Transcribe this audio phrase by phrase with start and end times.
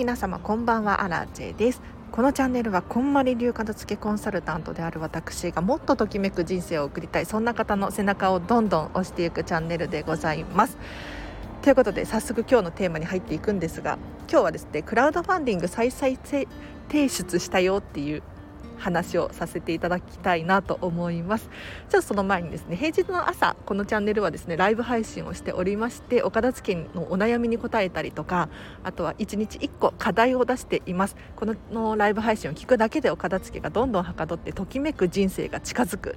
[0.00, 1.82] 皆様こんばんはアラチェです。
[2.10, 10.78] このチャンネルはこんまり流片付けコンサルタントである私がもっとときめく人生を送りたいそんな方の背中をどんどん押していくチャンネルでございます。
[11.60, 16.16] ということで早速今日のテーマに入っていくんですが今日はですねクラウドファンディング再々
[16.88, 18.22] 提出したよっていう
[18.80, 21.48] 話をさせていただきたいなと思います。
[21.88, 28.48] ちょっとその前にですね平日の朝このチャンネルはですねライブ配信をしておりましてお片付けのお悩みに答えたりとか
[28.82, 31.16] あとは1日1個課題を出しています。
[31.36, 36.16] このライブ配信を聞くだけでお片付けがどんどんはかどってときめく人生が近づく。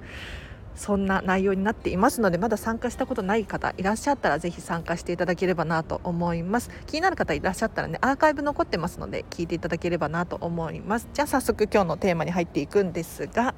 [0.76, 6.70] そんな内容になっていますのでまだ参加したことない方いらっしゃったらぜひ参加していただければなと思います。
[6.88, 11.08] 気になる方いらっしゃったらねアーカイブ残ってますので聞いていただければなと思います。
[11.14, 13.54] じゃあ早速今日のテーマに入っていくんですが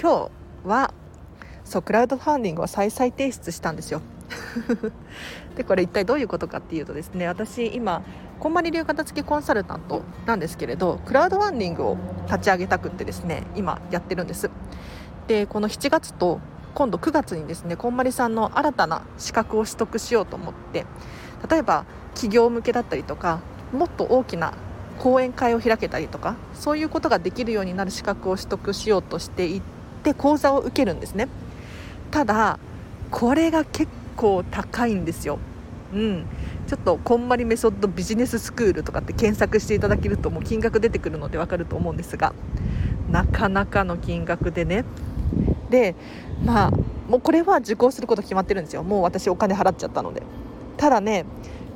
[0.00, 0.30] 今
[0.64, 0.92] 日は
[1.64, 4.00] そうクラウドファンディングを再々提出したんですよ。
[5.56, 8.02] でこれ一体どういうことかっていうとですね私今
[8.38, 11.96] こんまり流片付けコンサルタントなんですけれどクラウドファンディングを
[12.26, 14.50] 立ち上げたくってですね今やってるんです。
[15.26, 16.40] でこの7月と
[16.78, 20.86] 今度9月にですねこんまりさんの新たな資格を取得しようと思って
[21.50, 23.40] 例えば企業向けだったりとか
[23.72, 24.54] もっと大きな
[25.00, 29.62] 講演会を開けたりとかそういうことができるようになる資格を取得しようとしていっ
[30.04, 31.26] て講座を受けるんですね。
[32.12, 32.60] ただ
[33.10, 35.40] これが結構高いんですよ。
[35.92, 36.26] うん、
[36.68, 42.34] ちょっとこんまりメソッドビジネススクールとかって検索していただけるともう金額出てくるので分かると思うんですが
[43.10, 44.84] なかなかの金額でね
[45.70, 45.94] で
[46.44, 46.70] まあ
[47.08, 48.82] もうこれは受講すること決まってるんですよ。
[48.82, 50.22] もう私お金払っちゃったので。
[50.76, 51.24] ただね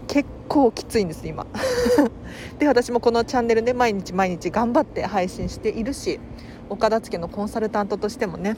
[0.07, 1.47] 結構きついんです今。
[2.59, 6.20] で私もこのチャンネルで毎日毎日頑張って配信しているし
[6.69, 8.57] 岡田付のコンサルタントとしてもね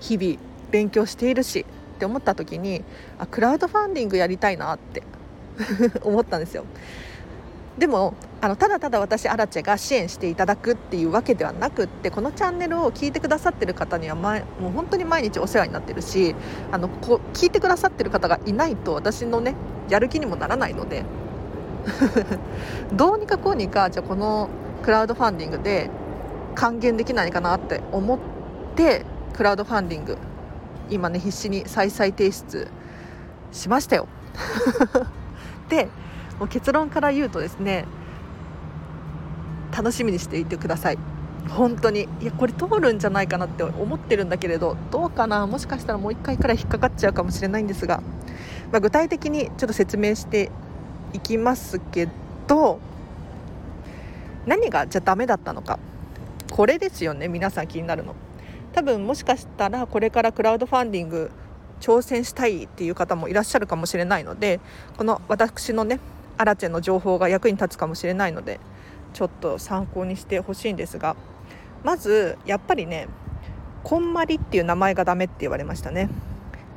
[0.00, 0.38] 日々
[0.70, 2.84] 勉強しているしって思った時に
[3.18, 5.02] あクラウドファンディングやりたいなって
[6.04, 6.64] 思ったんですよ。
[7.78, 16.34] でもあのただただ私アラチェが支援していただくっていうわけではなくってこのチャンネルを聞いてくださってる方には前もう本当に毎日お世話になってるし
[16.72, 19.54] あのこ聞いてくださってる方がいないと私のね
[19.88, 21.04] やる気にもならないので
[22.92, 24.48] どうにかこうにかじゃこの
[24.82, 25.90] クラウドファンディングで
[26.54, 28.18] 還元できないかなって思っ
[28.74, 29.04] て
[29.34, 30.16] クラウドファンディング
[30.88, 32.68] 今ね必死に再々提出
[33.52, 34.08] しましたよ。
[35.68, 35.88] で
[36.38, 37.86] もう結論から言うとですね
[39.76, 40.98] 楽しみにしていてください。
[41.48, 42.08] 本当に。
[42.20, 45.46] いやこれ通るんじゃないかなって思ってるんだけれどどうかな？
[45.46, 48.02] もしかしたらもう1回くらい引っかかっちゃうかもしれないんですが、
[48.72, 50.50] まあ、具体的にちょっと説明して
[51.12, 52.08] いきますけ
[52.46, 52.80] ど
[54.46, 55.78] 何がじゃあダメだったのか。
[56.50, 58.14] これですよね皆さん気になるの。
[58.72, 61.30] 多分もしかしたらこれからクラウドファンディング
[61.80, 64.60] 挑戦したいっていう方もいらっしゃるかもしれないので
[64.96, 66.00] この私のね
[66.38, 68.60] アラチェの情報が役に立つかもしれないので
[69.12, 71.16] ちょっと参考にしてほしいんですが
[71.84, 73.08] まずやっぱりね
[73.82, 76.08] こんまりっていう名前がダメって言われましたね。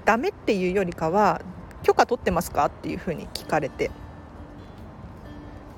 [0.06, 1.42] ダメっていうよりかは
[1.82, 3.90] 許可取ってますかっていうふうに聞かれて、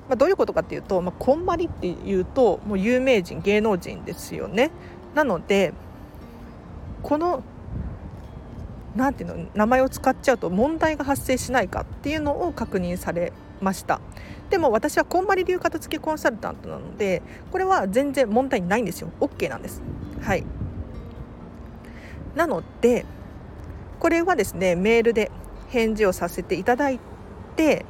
[0.08, 4.70] まあ、どういうことかっていうと、まあ、こんまりっていうともう有名人芸能人ですよね。
[5.14, 5.72] なので
[7.02, 7.42] この
[8.94, 13.32] なんていうの名前を使っちゃうと問題が発生しないかっていうのを確認され
[13.62, 14.00] ました。
[14.50, 19.10] でも私はこんまり流片付けコンサルタントなのでこれは全然問題ないんですよ。
[19.20, 19.80] OK なんです。
[20.20, 20.44] はい。
[22.34, 23.04] なので
[23.98, 25.30] これはですねメールで
[25.68, 27.00] 返事をさせていただい
[27.56, 27.86] て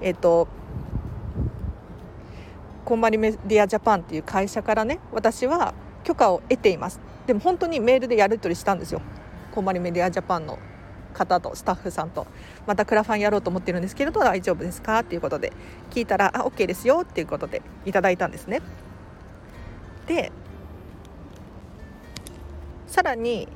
[0.00, 0.48] えっ、と
[2.84, 7.00] こんまりメディアジャパンっていう会社からね私は許可を得ています。
[7.26, 9.00] でも本当にメールでやり取りしたんですよ。
[9.52, 10.58] こんまりメディアジャパンの。
[11.12, 12.26] 方とスタッフさんと
[12.66, 15.00] またクラファンやろうと思ってるんですけれど大丈夫ですか？
[15.00, 15.52] っていうことで
[15.90, 18.60] 聞いたらあ OK ですよっていうことでいただいたんですね。
[20.06, 20.32] で
[22.86, 23.48] さらに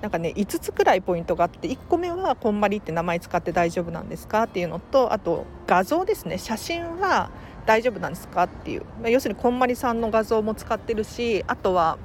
[0.00, 6.38] なんかね5つくらいポイントがあって1個目はこんまりって名前使って大丈夫なんですかっていうのとあと画像ですね。
[6.38, 7.30] 写真は
[7.66, 8.82] 大丈夫なんですかっていう。
[9.04, 11.98] 要するにこんまりさんの画像も使ってるしあとは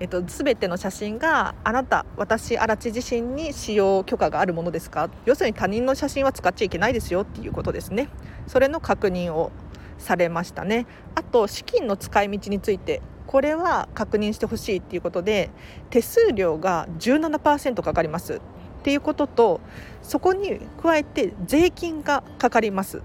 [0.00, 5.10] えっと、全ての写真があなた私荒地自身に使用許可があるものですか？
[5.24, 8.08] 要するに他人の写真は使っちゃいけないですよっていうことですね。
[8.46, 9.50] それの確認を
[9.98, 10.86] されましたね。
[11.14, 15.50] あと資金の使い道についてこれは確認してほしいっていうことで
[15.90, 18.34] 手数料が17%かかります。
[18.34, 18.40] っ
[18.82, 19.60] ていうことと
[20.02, 23.02] そこに加えて税金がかかります。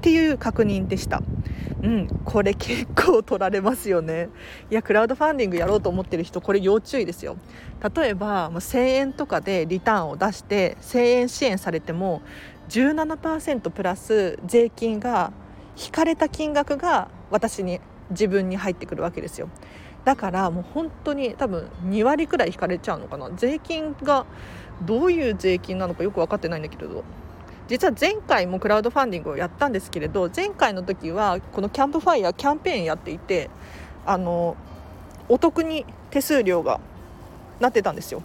[0.00, 1.22] っていう確認でした。
[1.82, 4.30] うん、これ結構取られますよね。
[4.70, 7.36] いやクラウドファンディングやろうと思ってる人これ要注意ですよ。
[7.94, 12.22] 例えば1000円とかでリターンを出して1000円支援されても
[12.70, 15.32] 17%プラス税金が
[15.76, 17.80] 引かれた金額が私に
[18.10, 19.50] 自分に入ってくるわけですよ。
[20.06, 23.30] だからもう本当に多分2割くらい引かれちゃうのかな。
[23.36, 24.24] 税金が
[24.82, 27.04] どういう税金なのかよく分かってないんだけれど。
[27.70, 33.48] 実は前回もクラウドファンディングをやったんですけれど前回の時はこのキャンプファイヤーキャンペーンやっていて
[34.04, 34.56] あの
[35.28, 36.80] お得に手数料が
[37.60, 38.22] なってたんですよ。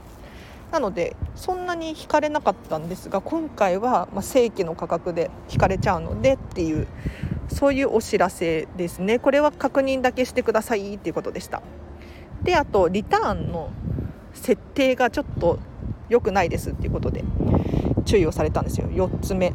[0.71, 6.87] なのでそんなに引かれなかったんですが今回はま正規の価格で引かれちゃうのでっていう
[7.47, 9.19] そういうお知らせですね。
[9.19, 11.61] これは確認だけしてくださいっていうことでした。
[12.41, 13.69] であとリターンの
[14.33, 15.59] 設定がちょっと
[16.09, 17.23] 良くないですっていうことで。
[18.05, 18.87] 注意をされたんですよ。
[18.87, 19.53] 4つ目。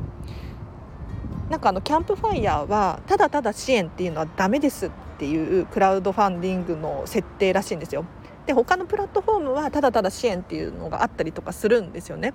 [1.49, 8.05] なんかあのキャンプファイヤーはただただ支援っていうのはダメですっていうクラウドファンディングの設定らしいんですよ。
[8.47, 12.35] で他のプラットフォームはただただ支援っていうのがあったりとかするんですよね。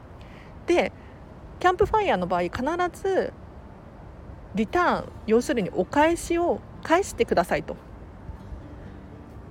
[0.68, 0.92] で
[1.60, 2.62] キャンプファイヤーの場合必
[3.02, 3.34] ず
[4.54, 7.76] リターン要するにお返しを返してくださいと。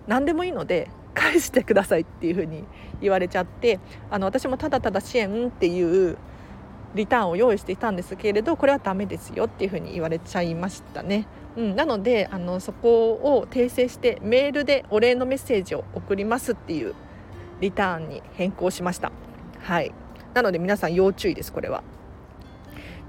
[0.07, 2.65] 何でもいいので返してくださいっていうふうに
[3.01, 3.81] 言われちゃって
[4.11, 6.19] あの私もただただ支援っていう
[6.95, 11.27] リターンを用意していたんですけれどこれはダメですよっていうふうに言われちゃいましたね。
[11.57, 16.95] うん、なのであのそこを訂正してメールでお礼のメッセージを送りますっていう
[17.61, 19.13] リターンに変更しました。
[19.61, 19.93] はい
[20.35, 21.83] なので皆さん要注意ですこれは。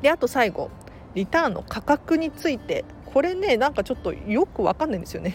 [0.02, 0.70] であと最後
[1.16, 5.34] リターンの価格についてこれねなんかちょっとよくわかんないんですよね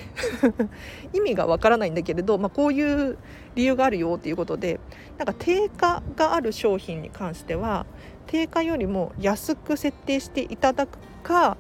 [1.15, 3.17] 意味がわからないんだけれど、まあ、こういう
[3.55, 4.81] 理由があるよっていうことで
[5.19, 7.87] なんか定価がある商品に関しては
[8.27, 11.57] 定価よりも安く設定していただくか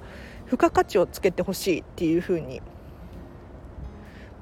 [0.46, 2.62] 付加価値をつけてほしいっていうふうに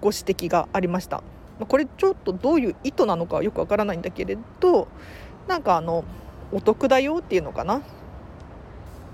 [0.00, 1.22] ご指摘がありました。
[1.66, 4.86] これちょっとどういう意図なのかよくわからないんだけれど
[5.48, 6.04] なんかあの
[6.52, 7.82] お得だよっていうのかな？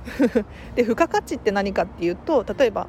[0.76, 2.86] で付加価値って何かっていうと例えば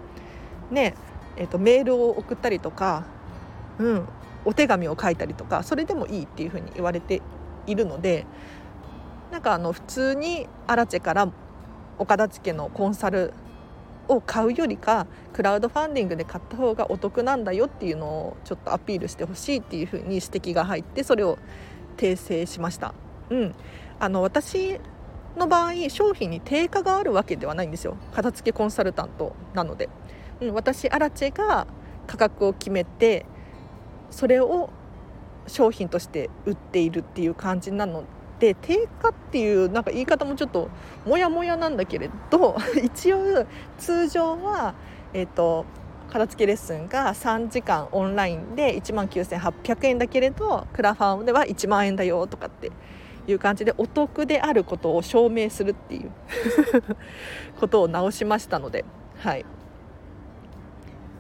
[0.70, 0.94] ね
[1.38, 3.04] えーと、メールを送ったりとか、
[3.78, 4.08] うん、
[4.46, 7.22] お手紙を書いたりとかそれでもいいっていうふうに言われて
[7.68, 8.26] いるので
[9.32, 11.32] なんかあの普通にアラチェから
[11.98, 13.34] お片付けのコンサル
[14.08, 21.38] を買うよりかクラウドファンディングで買った方がお得なんだよっていうのをちょっとアピールしてほしいっていうふうに指摘が入ってそれを
[21.98, 22.94] 訂正しました。
[23.30, 23.56] うん、
[24.00, 24.80] あの私
[25.36, 27.98] の場合商品に定価があるわけではないんですよ。
[28.14, 29.90] 片付けコンサルタントなので、
[30.42, 31.68] うん、私アラチェが
[32.06, 33.26] 価格を決めて
[34.16, 34.70] それを
[35.46, 38.06] 商品として売っているっていう感じなの
[38.40, 40.70] で定価っていうなんか言い方もちょっと
[41.06, 43.46] モヤモヤなんだけれど 一応
[43.78, 44.74] 通常は
[45.14, 45.66] えっ、ー、と
[46.10, 52.72] 片付けレッスンが3時間オンラインで1万9800円だけれどクラファンでは1万円だよとかって
[53.28, 56.12] いう感じでお得であることを証明するっていう
[57.60, 58.86] ことを直しましたので、
[59.18, 59.46] はい、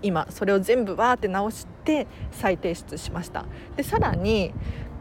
[0.05, 4.53] 今それを全部わーって直して再提出しましたでさらに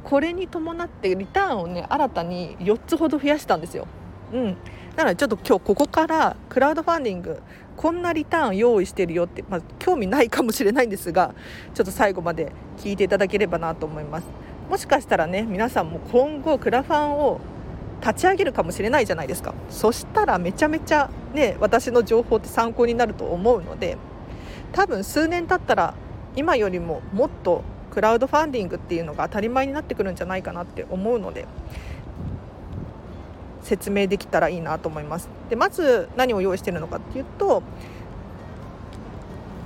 [0.03, 3.87] これに伴ってリターンをね新たに4つほど増やしたんですよ。
[4.33, 4.57] うん、
[4.97, 7.41] なのでちょっと今日ここからクラウドファンディング
[7.77, 11.35] こんなリターン用意してるよって、まあ、興味ないかもしれないんですが
[11.75, 14.27] ちょっと最後まで聞いていただければなと思います。
[14.69, 17.41] もしかしたらね皆さんも今後クラファンを
[18.01, 23.97] 立ち上げるかもしれないじゃないですかそしたらめちゃめちゃね私の情報って参考になると思うので
[24.75, 25.95] 多分数年経ったら
[26.37, 27.63] 今よりももっと
[27.93, 31.47] クラウドファンディングっていうのが当たり前になってくるんじゃないかなって思うので
[33.63, 35.29] 説明できたらいいなと思います。
[35.49, 37.63] でまず何を用意してるのかっていうと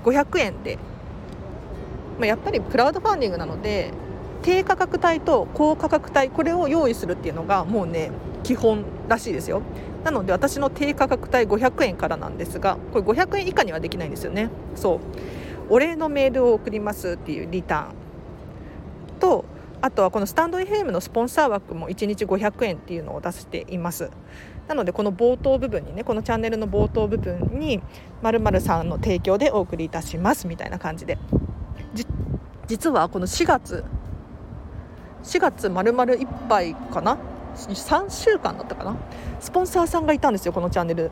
[0.04, 0.78] 500円で、
[2.18, 3.90] まあ、やっぱりクラウドファンディングなので
[4.42, 8.10] 低価格帯と高価格帯これを用意するっていうのがもうね
[8.44, 9.62] 基本らしいですよ。
[10.08, 14.48] なので私の低価格帯500円からなんですがこれ500円以下にはできないんですよね。
[14.74, 14.98] そう。
[15.68, 19.44] お礼のメールを送りますっていうリターンと
[19.82, 24.08] あとはこのスタンド FM のスポンサー枠も1日500円っていうのを出しています。
[24.66, 27.82] なのでこの冒頭部分にねこのチャンネルの冒頭部分に
[28.22, 31.18] 〇〇さんの提供でお送りいたしますみたいな感じで。
[32.66, 33.84] 実はこの4月
[35.22, 37.18] 4月丸々1杯かな
[37.66, 38.96] 3週間だったかな？
[39.40, 41.10] スポンサーさんがいたんですよこのチャンネル。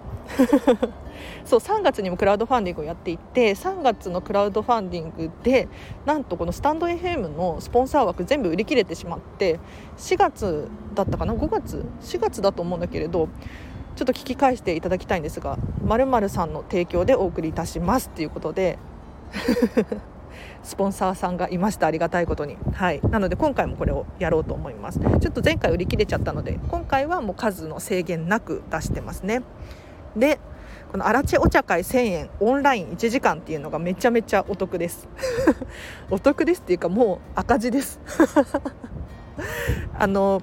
[1.44, 5.68] そう3月にもクラウドファンディングをやっていて3月のクラウドファンディングで
[6.04, 9.58] なんとこのスタンド FM のスポンサー枠全部売り切れてしまって
[9.96, 13.28] 4月だったかな？5月？4月だと思うんだけれど
[13.96, 18.78] ちょっと聞き返していただきたいんですがまるさんの提供でお送りいたしますっていうことで。
[20.66, 21.86] スポンサーさんがいました。
[21.86, 22.56] ありがたいことに。
[22.74, 23.00] はい。
[23.08, 24.98] なので今回もこれをやろうと思います。
[24.98, 29.42] ちょっと前回売り切れちゃったので今回はもう数の制限なく出してますね。
[30.16, 30.40] で
[30.90, 35.06] このアラチェお茶会1000円オンライン1時間っていうのがめちゃめちゃお得です。
[36.10, 38.00] お得ですっていうかもう赤字です。
[39.96, 40.42] あの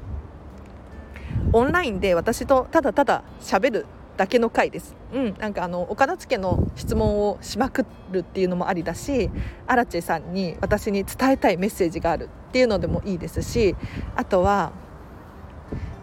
[1.52, 3.86] オンラインで私とただただ喋る
[4.18, 9.30] だけの回です、うん、なんかあの岡田付の質問をしまくるっていうのもありだし
[9.68, 13.76] アラチェさんに私に伝えたいメッセージがあるっていうのでもいいですし
[14.16, 14.72] あとは、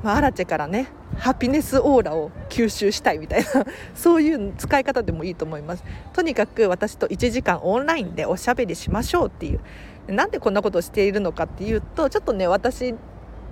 [0.03, 3.49] まあ、アラチェからねハピネスオーラを吸収したいみたいな
[3.95, 5.85] そういう使い方でもいいと思います。
[6.13, 9.61] とにかく私と1時間オンラインでおしゃべりしましょうっていう。
[10.09, 12.95] なんでこんなことをしているのかっていうとちょっとね私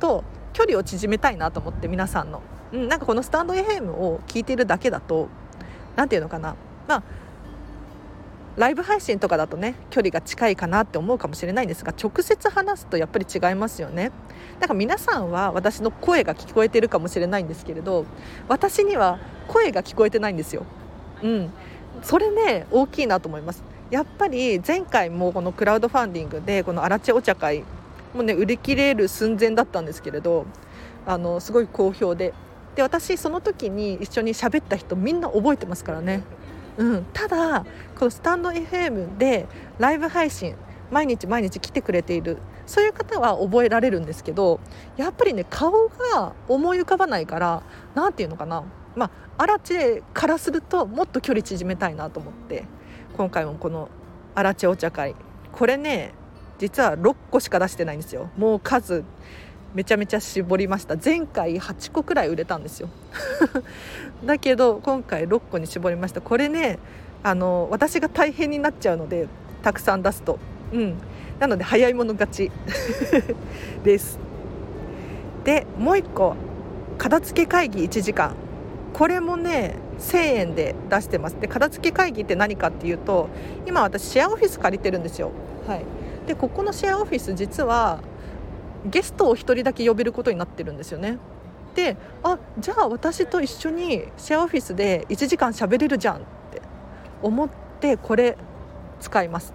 [0.00, 2.40] と距離を縮めたいなと思って皆さんの、
[2.72, 5.28] うん、なんかこのスタンド FM を聞いてるだけだと
[5.96, 6.56] 何て言うのかな。
[6.86, 7.02] まあ
[8.56, 14.10] ライブ配信とかだとね距離が近いかなって思うかもしれないんですが直接話すとやっぱり違いますよね。
[14.58, 18.04] だから皆さんは私の声が聞こえてるかもしれないんですけれど
[18.48, 20.64] 私には声が聞こえてないんですよ。
[21.22, 21.52] うん。
[22.02, 23.62] それね大きいなと思います。
[23.90, 27.64] やっぱり前回もこのクラウドファンディングでこのアラチェお茶会
[28.12, 30.46] もね売り切れる寸前だったんですけれど
[31.06, 32.34] あのすごい好評で。
[32.74, 36.22] で私その時に一緒に喋った人みんな覚えてますからね、
[36.76, 37.66] うん、ただ
[37.98, 39.46] このスタンド FM で
[39.78, 40.54] ライブ配信
[40.90, 44.60] 毎日毎日来てくれているそういう方は覚えられるんですけど
[44.96, 47.62] やっぱりね顔が思い浮かばないから
[47.94, 48.64] 何て言うのかな。
[48.94, 52.64] まあアラチェからするともっと距離縮めたいなと思って
[53.16, 53.88] 今回もこの
[54.34, 55.14] アラチェお茶会。
[55.52, 56.12] これね
[56.58, 58.30] 実は6個しか出してないんですよ。
[58.36, 59.04] もう数
[59.74, 60.96] めちゃめちゃ絞りました。
[61.02, 62.88] 前回8個くらい売れたんですよ。
[64.24, 66.20] だけど今回6個に絞りました。
[66.20, 66.78] これね
[67.22, 69.28] あの私が大変になっちゃうので
[69.62, 70.38] たくさん出すと。
[70.72, 70.94] うん。
[71.38, 72.50] なので早い者勝ち。
[73.84, 74.18] です。
[75.44, 76.34] でもう1個。
[76.96, 78.34] 片付け会議1時間。
[78.94, 81.36] これもね1000円で出してます。
[81.38, 83.28] で片付け会議って何かっていうと
[83.66, 85.30] 今私シェアオフィス借りてるんですよ。
[85.66, 85.84] はい。
[86.26, 88.00] でここのシェアオフィス実は
[88.86, 91.18] ゲストを1人だけ呼べることになってるんですよね。
[91.74, 96.18] であじゃあ私と一緒にシェアオフィスで1時間喋れるじゃんっ
[96.50, 96.60] て
[97.22, 97.48] 思っ
[97.80, 98.36] てこれ
[99.00, 99.52] 使います。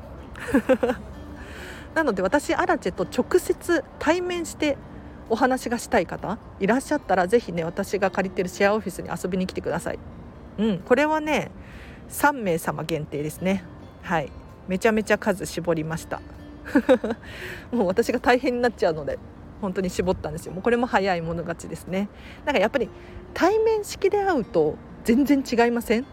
[1.96, 4.77] なので私アラチェと直接対面して
[5.30, 10.00] お話がしたい方いらっしゃったらぜひね私が借りてるシェアオフィスに遊びに来てください。
[10.58, 11.51] うんこれはね
[12.10, 13.63] 3名様限定ですね。
[14.01, 14.32] はい。
[14.68, 16.22] めちゃめちゃ数絞りました。
[17.72, 19.20] もう私が大変になっちゃうので
[19.62, 20.53] 本当に絞ったんですよ。
[20.53, 22.10] もうこれも早い者勝ちですね。
[22.46, 22.89] なんかやっぱり
[23.34, 26.05] 対面式で会うと全然違いません？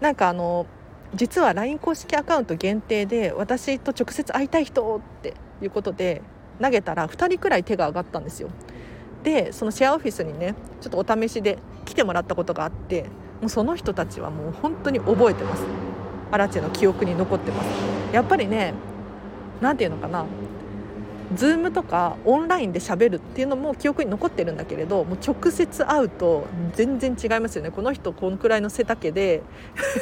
[0.00, 0.66] なんかあの
[1.14, 6.22] 実は LINE 公式アカウント限定で私と直接会いたい人っていうことで
[6.62, 8.48] 投げたら2人くらい手が挙がったんですよ。
[9.22, 13.02] でそのシェアオフィスにねちょっとお試しで来てもらったことがあって
[13.40, 15.62] もうその人たちはもう本当に覚えてます。
[16.30, 17.66] アラチェの記憶に残ってます。
[18.14, 18.72] やっぱりね
[19.60, 20.26] 何て言うのかな。
[21.34, 27.70] Zoom とかオンラインで喋るっていうのも記憶に残ってるんだけれどもう直接会うと全然違いますよね。
[27.70, 29.42] この人このくらいの背丈で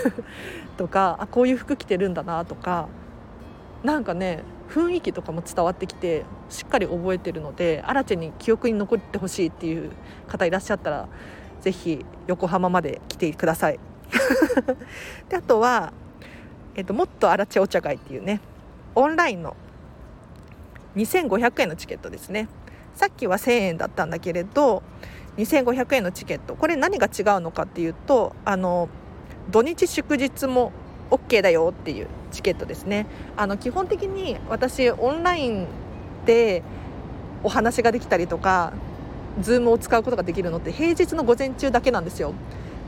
[0.78, 2.88] とかあこういう服着てるんだなとか。
[3.82, 9.90] なんかね雰囲気とかも伝わってきてしっかり覚えてるのでアラチェに記憶に残ってほしいっていう
[10.26, 11.08] 方いらっしゃったら
[11.60, 13.78] 是非横浜まで来てください。
[15.28, 15.92] であとは、
[16.74, 18.40] えっと、もっとアラチェお茶会っていうね
[18.98, 19.56] オンラインの
[20.96, 22.48] 2500円のチケットですね。
[22.96, 24.82] さっきは1000円だったんだけれど
[25.36, 26.56] 2500円のチケット。
[26.56, 28.88] これ何が違うのかっていうとあの
[29.52, 30.72] 土日祝日も
[31.12, 33.06] OK だよっていうチケットですね。
[33.36, 35.68] あの基本的に私オンライン
[36.26, 36.64] で
[37.44, 38.72] お話ができたりとか
[39.40, 42.34] Zoom を使うことができるのって平日の午前中だけなんですよ。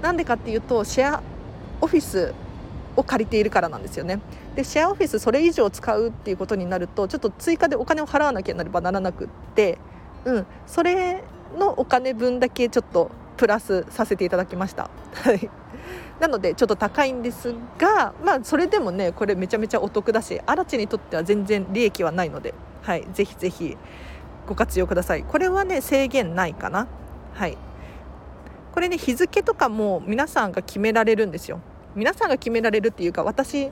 [0.02, 1.22] なんでかっていうとシェア
[1.80, 2.34] オフィス
[2.96, 4.20] を借りているからなんですよね。
[4.54, 9.78] でシェアオフィスそれ以上使うっていうことになるとちょっと追加でお金を払わなきゃなればならなくって、
[10.24, 11.22] うん、それ
[11.58, 14.90] のお金分だけちょっとプラスさせていただきました。
[16.20, 23.78] なのでちょっと高いんですが、まあ、それでもねこれめちゃめちゃお得だし嵐地にとっては全然利益はないので、はい、ぜひぜひ
[24.46, 25.22] ご活用ください。
[25.22, 26.86] これはね制限ないかな。
[27.34, 27.56] はい。
[28.72, 31.60] これね日付とかも皆さんが決められるんですよ。
[31.94, 33.70] 皆さんが決められるっていうか私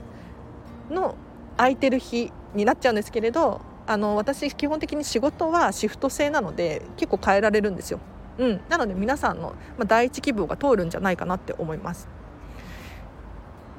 [0.89, 1.15] の
[1.57, 7.99] 空いてる日になっちゃうんですけれどあの私基本的に仕事はシフト制なので結構変えられるんですよ、
[8.37, 12.07] うん、なので皆さんの、ま、第一希望が通るんじゃないかなって思います。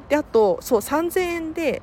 [0.08, 1.82] であとそう3000円で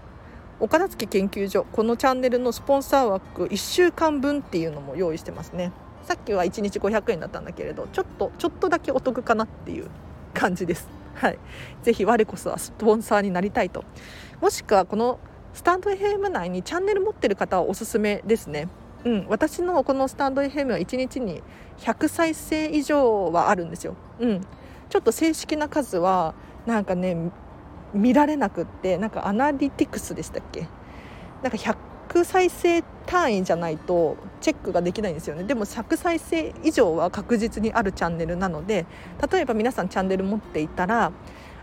[0.59, 5.71] 岡田付け研究所このチャンネルのスポンサー枠1週間分っていうのも用意してますね。
[6.03, 9.87] さっきは1日500円だったんだけれどちょっとちょっとだけお得かなっていう
[10.33, 10.89] 感じです。
[11.17, 11.39] はい、
[11.81, 13.83] ぜひ我こそはスポンサーになりたいと。
[14.39, 15.19] もしくはこの
[15.53, 18.67] スタンド FM 内にチャンネル持ってる方はおすすめですね。
[19.03, 21.41] うん、私のこのスタンド FM は1日に
[21.79, 23.95] 100再生以上はあるんですよ。
[24.19, 24.41] うん、
[24.89, 27.17] ちょっと正式な数はなんかね
[27.93, 30.67] 見られなくってなんかアナリティクスでしたっけ？
[31.41, 31.57] なんか
[32.23, 35.43] 再生単位じゃないとチェックができないんですよね。
[35.43, 38.85] でも100再生以上は確実にあるチャンネルなので
[39.31, 41.11] 例えば皆さんチャンネル持っていたら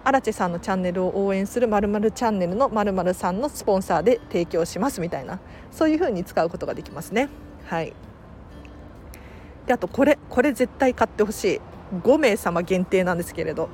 [0.04, 7.28] アラチェさんのチャンネルを応援するまるチャンネルのまるさんのスポンサーで提供しますみたいなそういう風に使うことができますね。
[7.66, 7.92] はい。
[9.66, 11.60] であとこれこれ絶対買ってほしい。
[12.02, 13.68] 5名様限定なんですけれど。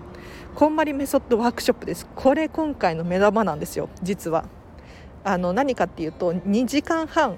[0.54, 2.06] こんまりメソッドワークショップです。
[2.14, 4.44] これ今回の目玉なんですよ実は。
[5.24, 7.36] あの何かっていうと2時間半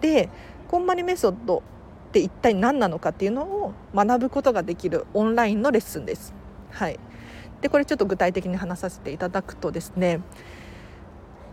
[0.00, 0.28] で
[0.68, 1.58] こんまりメソッド
[2.08, 6.34] って一体何なのかっていうのを学ぶことができるオンラインのレッスンです。
[6.70, 6.98] はい。
[7.60, 10.20] でこれちょっと具体的に話させていただくとですね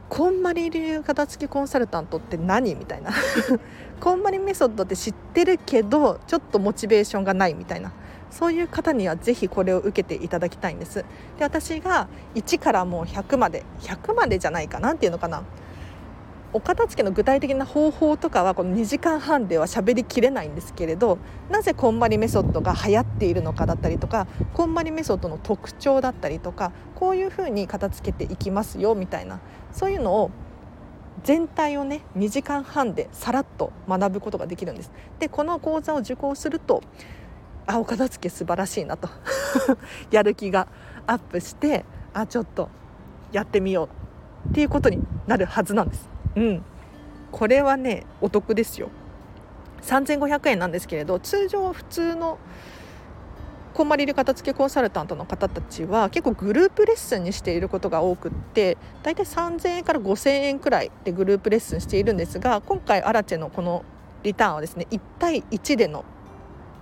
[0.07, 2.75] こんまり流片付きコンサルタントって何？
[2.75, 3.11] みたいな。
[3.99, 7.91] こんまりメソッドって知ってるけどちょっとモチベーションがないみたいな。
[8.37, 11.05] そういう方にはぜひこれを受けていただきたいんです
[11.37, 15.43] で私が1からもう100まで100までじゃないかなっていうのかな
[16.51, 21.17] お片付けの具体的な方法とかはこの2時間半では喋りきれないんですけれど
[21.49, 29.39] なぜこんまりメソッドが流行っているのかだったりとかこんまりメソッドの特徴だったりとかこういうふうに片付けていきますよみたいな
[29.71, 30.31] そういうのを
[31.23, 34.91] 全体をね2時間半でさらっと学ぶことができるんです。
[35.19, 36.83] でこの講座を受講すると
[37.67, 39.09] あお片付け素晴らしいなと。
[40.11, 40.67] やる気が
[41.07, 42.69] アップしてあちょっと
[43.31, 43.89] やってみよ
[44.45, 46.09] うっていうことになるはずなんです。
[46.35, 46.63] うん。
[47.31, 48.89] これはねお得ですよ。
[49.81, 52.39] 3500円なんですけれど通常普通の
[53.75, 63.83] こんまり流片付けコンサルタントの方たちは結構グループレッスンにしていることが多くって大体3000円から5000円くらいでグループレッスンしているんですが今回アラチェのこの
[64.23, 66.05] リターンはですね1対1での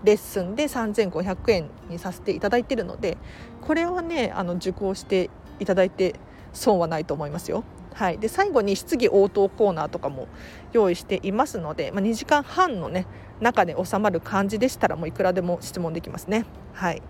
[0.03, 3.17] レッスンで3500円にさせていただいているので
[3.61, 6.15] これはねあの受講していただいて
[6.51, 7.63] 損はないと思いますよ。
[7.93, 10.27] はい、で最後に質疑応答コーナーとかも
[10.71, 13.05] 用意していますので、まあ、2時間半の、ね、
[13.39, 16.45] 中で収まる感じでしたらもういくらでも質問できますね。
[16.73, 17.01] はい、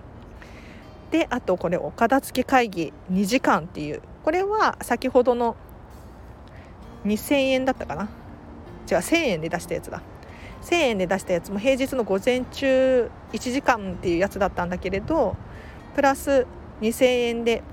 [1.12, 4.01] であとこれお片付け会議2時間っていう。
[4.23, 5.56] これは先ほどの
[7.06, 8.10] 2000円だったかな。
[8.89, 10.01] 違う1000円で出したやつだ。
[10.63, 15.36] 1000円で出したやつも平日の午前中1時間っていうやつだったんだけれど
[15.95, 16.47] プラス
[16.82, 17.63] 2000円で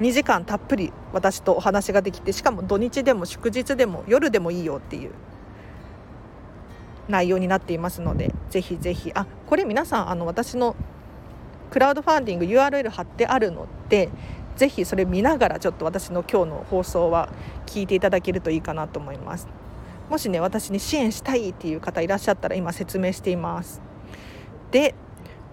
[0.00, 5.12] 2時間たっぷり私とお話ができてしかも土日でも祝日でも夜でもいいよっていう
[7.08, 9.12] 内容になっていますのでぜひぜひ。
[9.14, 10.76] あこれ皆さんあの私の
[11.70, 14.10] クラウドファンディング URL 貼ってあるので
[14.56, 17.28] ぜひそれ見ながらちょっと私の今日の放送は
[17.66, 19.46] 聞いていただけるといいかなと思います。
[20.08, 23.82] もしね私に支援したいっていう方いらっしゃったら今説明しています。
[24.70, 24.94] で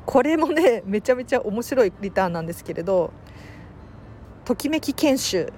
[0.05, 3.11] これもね めちゃめちゃ面白いリターンなんですけれど
[4.45, 5.51] ときめき研修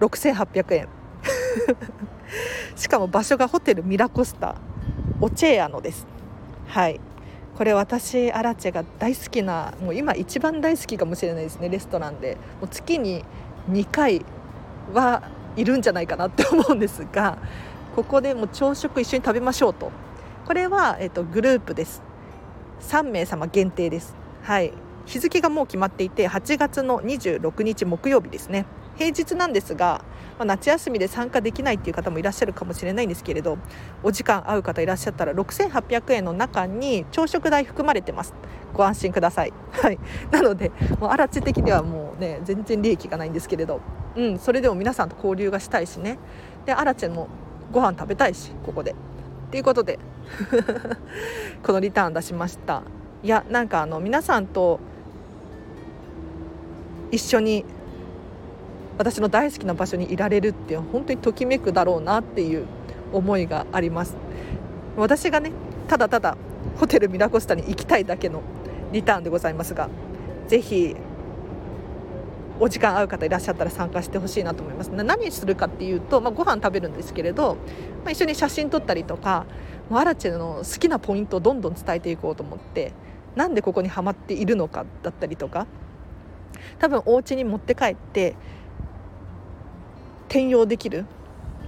[0.00, 0.88] 6800円。
[2.76, 4.56] しかも場所がホテルミラコスタ
[5.20, 6.06] オチェアノです。
[6.66, 7.00] はい。
[7.56, 12.36] これ私アラチェが大好きなもう今一番大好きかもしれないですねレストランで。
[12.60, 13.24] もう月に
[13.70, 14.24] 2回
[14.92, 15.22] は
[15.56, 17.38] いるんじゃないかなって思うんですが
[17.96, 19.90] ここでもう朝食一緒に食べましょうと。
[20.46, 22.02] これは、えっと、グループです。
[22.82, 24.14] 3名様限定です。
[24.42, 24.72] はい。
[25.06, 28.66] 日付がもう決まっていて8月の26日木曜日ですね。
[28.96, 30.04] 平日なんですが、
[30.38, 33.58] まあ、夏休みで参加できないっていう方もいらっしゃるかもしれないんですけれど
[34.02, 38.34] お時間合う方いらっしゃったら6800円の中に朝食代含まれてます。
[38.74, 39.98] ご安心ください、 はい、
[40.30, 43.80] なのでもう荒地的にはもうね全然利益がないんですけれど、
[44.16, 46.18] うん、それでも皆さんと交流がしたいしね。
[46.66, 47.28] で荒地も
[47.72, 48.94] ご飯食べたいしここで。
[49.46, 49.98] っていうことで
[51.62, 52.82] このリターン出しました。
[53.22, 54.80] いやなんかあの皆さんと
[57.10, 57.64] 一緒に
[58.98, 62.66] 私の大好きな場所にいられるって本当にときめくだろうなっていう
[63.12, 64.16] 思いがあります。
[64.96, 65.52] 私がね
[65.88, 66.36] ただただ
[66.76, 68.42] ホテルミラコスタに行きたいだけの
[68.92, 69.88] リターンでございますが
[70.48, 70.96] ぜひ
[72.58, 74.88] お時間合う方いらっしゃったら参加してほしいなと思います。
[74.88, 77.56] 何するかっていうと、まあ、ご飯食べるんですけれど、
[78.02, 79.44] まあ、一緒に写真撮ったりとか
[79.90, 82.92] もうアラチェの好きなポイントをどんどん伝えていこうと思って
[83.34, 85.66] なんでここにはまっているのかだったりとか
[86.78, 88.34] 多分お家に持って帰って
[90.28, 91.06] 転用できる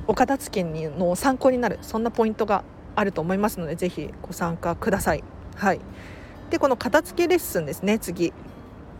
[0.06, 2.64] お片付けの参考になるそんなポイントが
[2.96, 5.24] あると思いますのでぜひご参加ください。
[5.54, 5.80] はい。
[6.50, 8.32] でこの片付けレッスンですね次。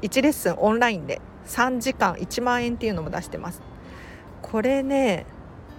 [0.03, 3.63] 1レッスンオンラインで3時間1万円っていうのも出してます。
[4.43, 5.27] これね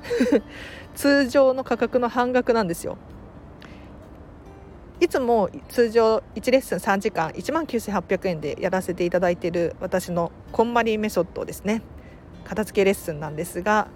[0.96, 2.98] 通常の価格の半額なんですよ。
[5.00, 11.82] いつも通常1レッスン3時間1万9800円でやらせていただいている私のこんまりメソッドですね。
[12.50, 13.88] 片付けレッスンなんですが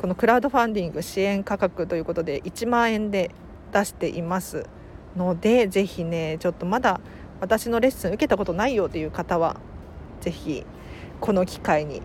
[0.00, 3.32] このクラウドファンディング支援価格ということで1万円で
[3.72, 4.66] 出しています
[5.16, 7.00] のでぜひねちょっとまだ
[7.40, 9.56] 私のレッスン受けたことないよという方は
[10.20, 10.64] ぜひ
[11.20, 12.00] この機会に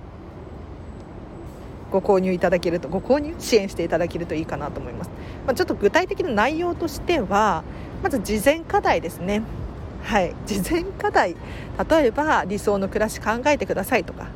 [1.91, 5.11] ご購入いただけるとご購入支援していただけるといいかなと思います、
[5.45, 7.63] まあ、ちょっと具体的な内容としては
[8.01, 9.43] まず事前課題ですね。
[10.03, 10.35] はい。
[10.45, 11.35] 事前課題。
[11.89, 14.27] 例えば理想の暮らし考えてくださいとか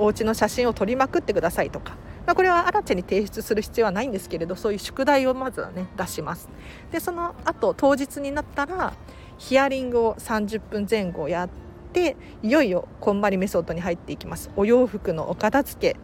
[0.00, 1.96] お家の写真を撮りまくってくださいとか。
[2.26, 6.48] まあ、これは新地に提出する必要はないんですけれどそういう宿題をまずはね出します。
[6.90, 8.94] でその後当日になったら
[9.38, 11.50] ヒアリングを30分前後やっ
[11.92, 14.50] ていよいよこんまりメソッドに入っていきます。
[14.56, 15.96] お洋服のお片付け。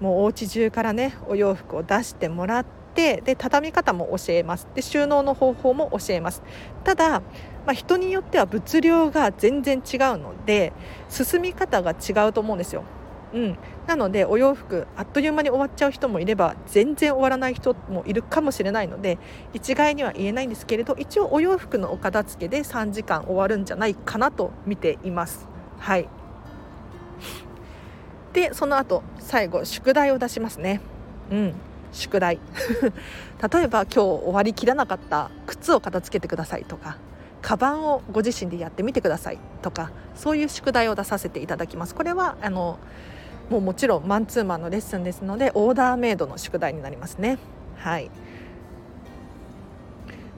[0.00, 2.64] もうお家中からねお洋服を出してもらっ
[2.94, 4.68] てで畳み方も教えます。
[4.74, 6.42] で収納の方法も教えます。
[6.84, 7.22] ただ、
[7.66, 10.72] まあ、人によっては物量が全然違うので
[11.08, 12.84] 進み方が違うと思うんですよ。
[13.32, 19.18] うん、なのでお洋服あっという間に終わっちゃう人もいれば全然終わらない人もいるかもしれないので
[19.52, 25.48] 一概には言えないんですけれど一応お洋服のお片付けで3時間終わるんじゃないかなと見ています。
[25.80, 26.08] はい。
[28.32, 30.80] でその後最後宿題を出しますね。
[31.32, 31.54] うん。
[31.90, 32.38] 宿題。
[33.52, 36.98] 例えば今日終わりきらなかった靴を片付けてくださいとか。
[37.44, 39.38] カバンをご自身でやってみてください。
[39.60, 41.94] とかそういう宿題を出させていただきます。
[41.94, 42.78] これはあの
[43.50, 47.36] もうもちろんマンツーマンのレッスンですのでオーダーメイドの宿題になりますね。
[47.76, 48.10] はい。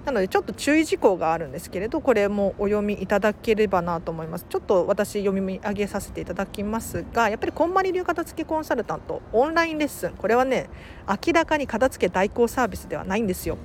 [0.05, 4.47] なのでちょっと注意事項があるんですけれどこれもお読みいただければなと思います。
[4.49, 10.13] ちょっと私読み上げさせていただきますがやっぱりこんまり流片付けコンサルタントオンラインレッスン。
[10.13, 10.69] これはね
[11.09, 13.59] 明らかに片付け代行サービスではないんですよ。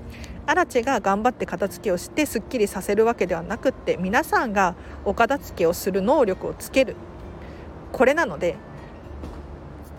[0.47, 4.75] アラチェが頑張って片付けをしてすっきりさせるわけではなくって皆さんが
[5.06, 6.95] お片付けをする能力をつける。
[7.91, 8.56] これなので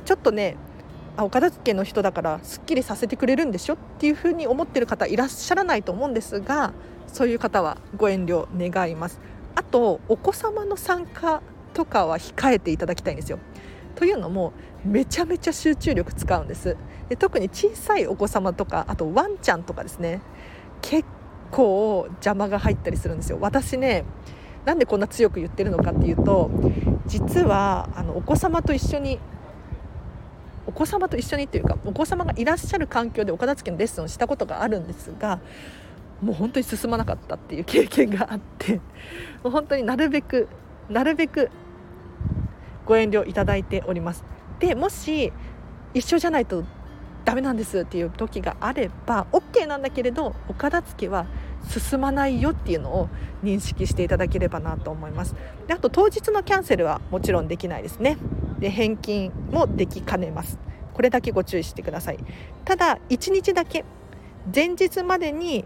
[0.05, 0.57] ちょっとね
[1.17, 3.75] あお片付けの人だからすっきりさせてくれるんでしょ？
[3.75, 6.73] っていうふうに思ってる方いらっしゃらないと思うんですが
[7.07, 9.21] そういう方はご遠慮願います。
[9.55, 11.43] あとお子様の参加
[11.75, 13.39] とかは控えていただきたいんですよ。
[13.95, 14.53] というのも
[14.85, 16.77] めちゃめちゃ集中力使うんです。
[17.09, 20.21] で特に小さいお子様とかあとワンちゃんとかですね。
[20.81, 21.05] 結
[21.51, 23.39] 構邪魔が入ったりするんですよ。
[23.41, 24.05] 私ね
[24.65, 26.51] なんでこんな強く言ってるのかっていうと
[27.07, 29.19] 実はあのお子様と一緒に
[30.67, 35.41] お子様と一緒にっていうかお子様がいらっしゃる環境でお片付けのレッスンをしたことがあるんですが
[36.23, 38.81] もう本当に進まなかったっていう経験があっても
[39.47, 40.49] う本当になるべく
[40.89, 41.51] なるべく
[42.87, 44.25] ご遠慮いただいております。
[44.59, 45.33] でもし
[45.95, 46.65] 一緒じゃないと
[47.25, 51.27] ダメなんですっていう時があれば OK なんだけれどお片付けは
[51.69, 53.09] 進まないよっていうのを
[53.45, 55.35] 認識していただければなと思います。
[55.67, 58.17] であと当日のキャンセルはもちろんできないですね。
[58.59, 60.59] で返金もできかねます。
[60.95, 62.19] これだけご注意してください。
[62.65, 63.85] ただ1日だけ
[64.53, 65.65] 前日までに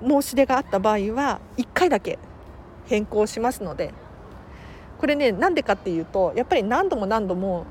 [0.00, 2.18] 申し出があった場合は1回だけ
[2.86, 3.92] 変更しますので
[4.98, 7.64] これねなんでかっていうとやっぱり何度も何度も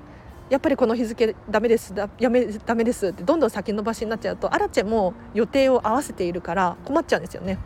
[0.50, 7.60] やっぱりこの日付ダメですだやめダメですってどんどん先延ばしになっちゃうとアラチェも予定を合わせているから困っちゃうんですよね。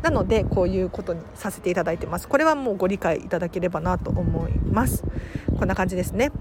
[0.00, 2.26] なのでこういうことにさせていただいてます。
[2.26, 5.04] これはもうご理解いただければなと思います。
[5.58, 6.32] こんな感じですね。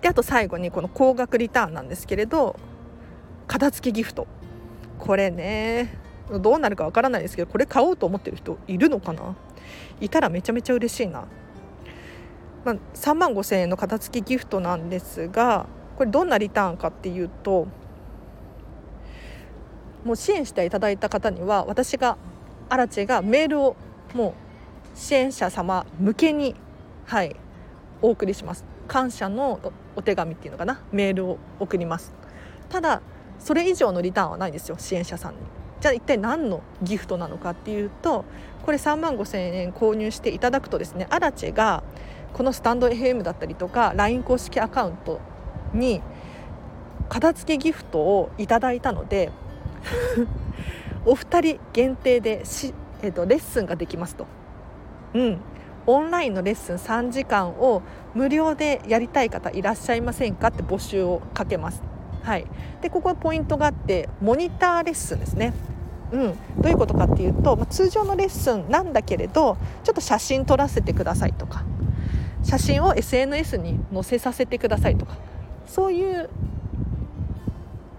[0.00, 2.56] であと最後にこの高額リターンなんですけれど
[3.48, 4.26] 片付けギフト。
[4.98, 5.98] これね
[6.30, 9.34] どうなるかわからないですけどこれ買おうと思ってる人いるのかな？
[10.00, 11.26] いたらめちゃめちゃ嬉しいな、
[12.64, 17.68] まあ、3万5,000円の片付けギフトなんですがこれどんなリターンかっていうと
[20.04, 22.16] もう支援していただいた方には私が
[22.68, 23.76] アラチェがメールを
[24.14, 24.34] も
[24.94, 26.54] う支援者様向けに
[27.04, 27.36] はい
[28.02, 28.64] お送りします。
[28.88, 29.60] 感謝の
[29.94, 30.80] お手紙っていうのかな。
[30.90, 32.12] メールを送ります。
[32.70, 33.02] ただ
[33.38, 35.38] それ以上のリターンはないんですよ支援者さんに。
[35.80, 38.24] じゃあ一体何のギフトなのかっていうと
[38.64, 41.82] これ3万5千円購入していただくとですねアラチェが
[42.32, 45.20] このスタンド FM だったりとか LINE 公式アカウント
[45.74, 46.02] に
[47.08, 49.32] 片付けギフトをいただいたので
[51.06, 54.26] お二人限定でし、えーと、レッスンができますと。
[55.14, 55.40] うん
[55.86, 57.82] オンラインのレッスン3時間を
[58.14, 61.82] 無料でやりたい方いらっしゃいませんかって募集をかけます。
[62.22, 62.46] はい、
[62.82, 65.54] でここはポイントがあってモニターレッスンですね
[66.12, 71.64] うん、どういうことかっていうと、まあ、通常のレッスンなんだけれどちょっと写真撮らせてくださいとか
[72.42, 75.16] 写真を SNS に載せさせてくださいとか
[75.66, 76.28] そういう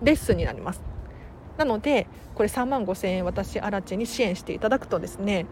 [0.04, 0.82] レッスンになります。
[1.58, 5.45] なのでこれ3万5千円私アラチェに支援していただくとですね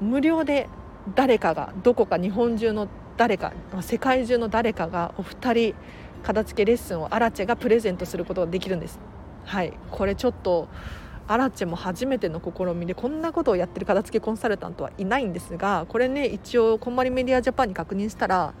[0.00, 0.68] 無料で
[1.14, 5.74] 誰かがどこか日本中の誰か世界中の誰かがお二人
[6.22, 8.98] 片付けレッスンをアラチェがプレゼントすることができるんです。
[9.44, 9.72] はい。
[9.92, 10.68] これちょっと
[11.28, 18.54] アラチェも初めての試みでこんなことをやってる片付けコンサルタントはいないんですがこれね一応こんまりメディアジャパンに確認したら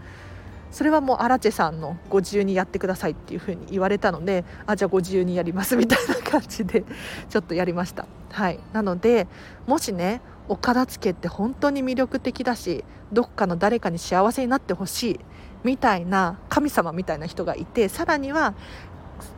[0.70, 6.84] それはもうアラチェさんのご自由にやってくださいっていうふうに言われたのであじゃあご自由にやりますみたいな感じで
[7.30, 8.06] ちょっとやりました。
[8.30, 8.58] はい。
[8.72, 9.26] なので
[9.66, 15.20] もしねお片付けって本当に魅力的だしどっかの誰かに幸せになってほしい
[15.64, 18.54] みたいな神様みたいな人がいてさらには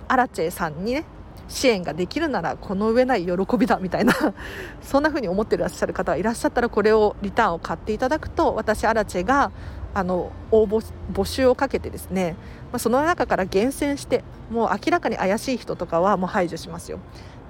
[0.09, 1.05] アラチェさんにね
[1.49, 4.15] 支援ができるならこの上ない喜びだみたいな
[4.83, 9.51] そんな風に思ってらっしゃる方がいらっしゃったらこれをリターンを買っていただくと私アラチェが
[9.95, 12.37] あの応募募集をかけてですね、
[12.71, 16.99] まあ、その中から厳選してもう明らかに怪しい人とかはもう排除しますよ。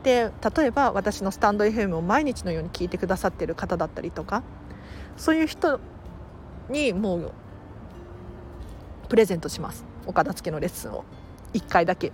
[0.05, 4.45] で例えば私のスタンド FM を毎日のように聞いてくださってる方だったりとか
[5.17, 5.81] そういう人
[6.71, 7.33] にもう
[9.09, 9.85] プレゼントします。
[10.07, 11.05] お片付けのレッスンを。
[11.55, 12.13] 1回だけ。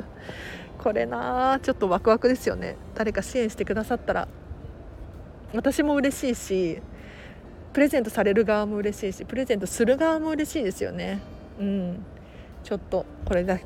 [0.86, 2.76] これなちょっとワクワクですよね。
[2.94, 4.28] 誰か支援してくださったら。
[5.52, 6.80] 私も嬉しいし
[7.72, 11.18] プレゼントされる側も嬉しいしプレゼントする側も嬉しいですよね。
[11.58, 12.06] うん。
[12.62, 13.58] ちょっとこれが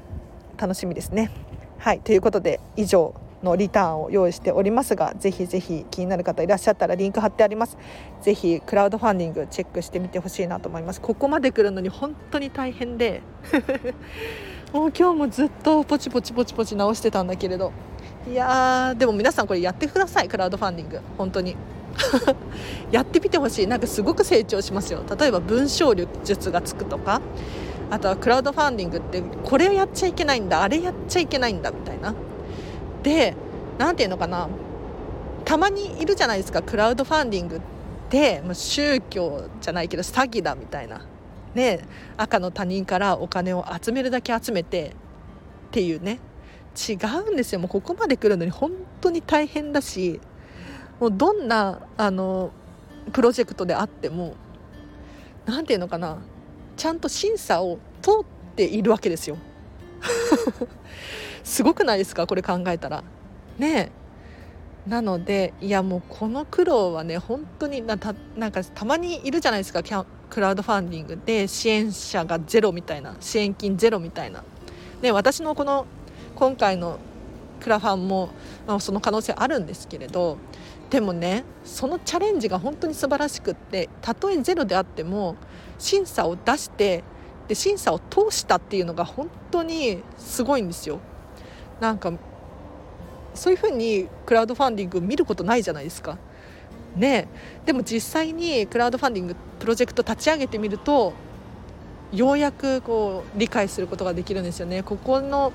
[0.57, 1.31] 楽しみですね。
[1.77, 2.01] はい。
[2.01, 7.77] ということで以上のリターンを用意しておりますがぜひぜひ気になる方いらっしゃったらリンク貼ってあります。
[8.23, 11.03] ぜひクラウドファンディングチェックしてみてほしいなと思います。
[11.03, 13.21] ここまで来るのに本当に大変で。
[14.73, 17.73] もう今日もずっとポチポチポチポチ直してたんだけれど。
[18.31, 21.01] いやーでも皆さんこれやってくださいクラウドファンディング。
[21.19, 21.57] 本当に。
[22.93, 23.67] やってみてほしい。
[23.67, 25.03] なんかすごく成長しますよ。
[25.19, 27.21] 例えば文章術がつくとか。
[27.91, 32.15] あとはクラウドファンディングってこれやっちゃいけないんだあれやっちゃいけないんだみたいな。
[33.03, 33.35] で
[33.79, 34.49] 何ていうのかな。
[35.45, 37.61] たまにいるじゃないですかクラウドファンディングっ
[38.09, 38.43] て。
[38.53, 41.01] 宗教じゃないけど詐欺だみたいな。
[41.55, 41.81] ね、
[42.17, 46.21] 赤の他人からお金を集めるだけ集めてっていうね。
[46.89, 46.93] 違
[47.29, 47.59] うんですよ。
[47.59, 50.21] もうここまで来るのに本当に大変だし
[51.01, 52.53] もうどんなあの
[53.13, 54.37] プロジェクトであっても
[55.47, 56.19] 何て言うのかな。
[56.77, 59.37] ちゃんと審査を通っているわけですよ。
[61.43, 62.27] すごくないですか？
[62.27, 63.03] これ考えたら。
[63.59, 63.91] ね。
[64.87, 69.83] なのでいやもうこの苦労はね本当になたなんかたまにいるじゃないですか。
[70.31, 74.45] クラウドファンディングで支援者がゼロみたいな支援金ゼロみたいな、
[75.03, 75.87] ね、私のこの
[76.37, 76.99] 今回の
[77.61, 78.31] クラファンも、
[78.67, 80.39] まあ、その可能性あるんですけれど
[80.89, 85.37] でもねそのチャレンジが本当に素晴らしくってたとえゼロであっても
[85.79, 87.05] 審査を出して
[87.49, 91.01] で審査を通したっていうのが本当にすごいんですよ。
[91.81, 92.13] なんか
[93.35, 96.19] そういうふうにクラウドファンディング見ることないじゃないですか。
[96.97, 97.29] ね。
[97.65, 101.13] でも実際にクラウドファンディングプロジェクト立ち上げてみると
[102.13, 104.83] ようやくこう理解することができるんですよね。
[104.83, 105.53] ここの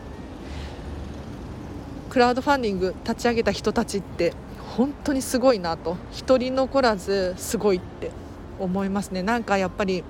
[2.09, 4.33] クラウドファンディング立ち上げた人たちって
[4.77, 5.97] 本当にすごいなと。
[6.11, 8.11] 一人残らずすごいって
[8.59, 9.21] 思いますね。
[9.21, 10.03] なんかやっぱり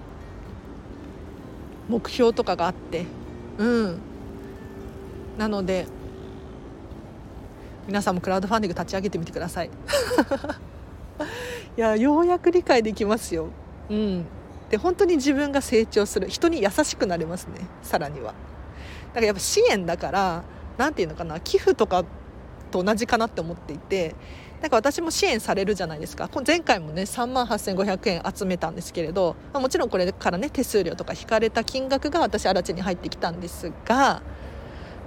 [1.89, 3.05] 目標とかがあって。
[3.57, 3.99] うん。
[5.37, 5.87] なので
[7.87, 9.69] 皆さんもクラウドファンディング立ち上げてみてください。
[11.77, 13.49] いやようやく理解できますよ。
[13.89, 14.25] うん。
[14.69, 16.29] で本当に自分が成長する。
[16.29, 17.67] 人に優しくなれますね。
[17.83, 18.27] さらには。
[18.27, 20.43] だからやっぱ支援だから
[20.77, 21.39] 何て言うのかな。
[21.39, 22.03] 寄付とか
[22.71, 24.15] と同じかなって思っていて。
[24.61, 26.29] なんか私も支援されるじゃないですか。
[26.47, 34.23] 前回もね3万8500円集めたんですけれど、まあ、もちろんこれからね手数料とか引かれた金額が私新地に入ってきたんですが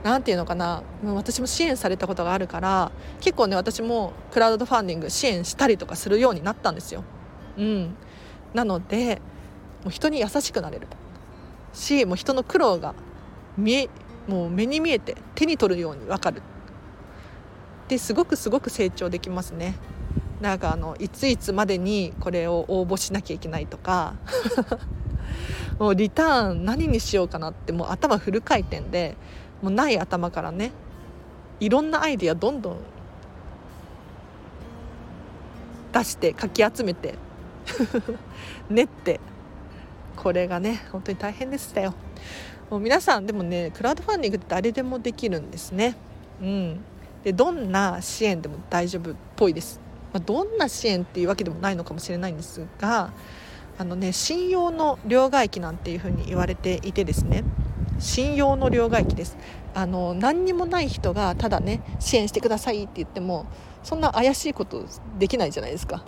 [0.03, 0.83] 何て言うのかな。
[1.03, 7.05] もう私も支援されたことがあるから結構ね私もクラウドファンディング支援したりとかするようになったんですよ。
[7.57, 7.97] うん、
[8.55, 9.21] なので
[9.83, 10.87] もう人に優しくなれる。
[11.73, 12.95] しもう人の苦労が
[13.57, 13.91] 見え
[14.27, 16.43] もう目に見えて手に取るように分かる。
[17.89, 19.75] ですごくすごく成長できますね。
[20.41, 24.15] なんかあのいついつまでにこれを応募しなきゃいけないとか。
[25.79, 29.17] もうリターン何にしようかなってもう頭フル回転で
[29.62, 30.73] もうない頭からね。
[31.61, 32.77] いろんなアイディアどんどん
[35.92, 37.14] 出してかき集めて
[38.71, 39.21] 練って。
[40.16, 41.94] これがね本当に大変でしたよ。
[42.71, 45.97] もう皆さんでもねクラウドファンディングって誰でもできるんですね。
[46.42, 46.81] うん。
[47.25, 49.81] でどんな支援でも大丈夫っぽいです、
[50.12, 53.12] まあ、どんな支援っていうわけでもないのかもしれないんですが
[53.77, 57.44] あのね信用の両替機なんていうふうに言われていてですね。
[57.99, 59.37] 信用の両替機です。
[59.75, 63.47] あの何にもない人がただね支援してくださいって言っても
[63.83, 64.85] そんな怪しいこと
[65.19, 66.05] できないじゃないですか。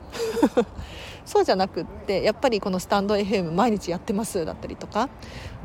[1.24, 5.09] そうじゃなくってやっぱりこのスタンド FM 毎日やってますだったりとか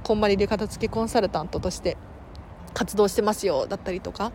[0.03, 1.97] こんまりで片付けコンサルタントとして
[2.73, 4.31] 活動してますよだったりとか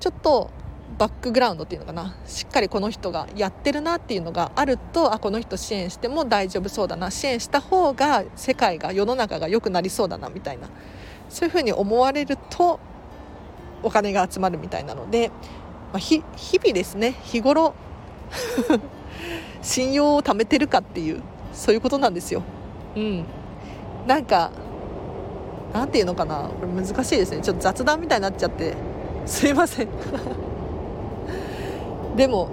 [0.00, 0.50] ちょっと
[0.98, 2.14] バックグラウンドっていうのかな。
[2.26, 7.10] しっかりこの人がやってるなっていうのがあるとあこの人支援しても大丈夫そうだな。
[7.10, 10.68] 支援した方が世界が世の中が良くなりそうだなみたいな。
[11.28, 12.78] そういうふうに思われると
[13.82, 15.28] お金が集まるみたいなので、
[15.92, 17.74] まあ、日々ですね日頃
[19.62, 22.42] 信用を貯めてるかっていうそういうことなんですよ。
[22.96, 23.24] うん、
[24.06, 24.50] なんか
[25.72, 26.50] なんていうのかな。
[26.60, 27.40] これ難しいですね。
[27.40, 28.74] ちょっと雑談みたいになっちゃって。
[29.24, 29.88] すいません。
[32.16, 32.48] でも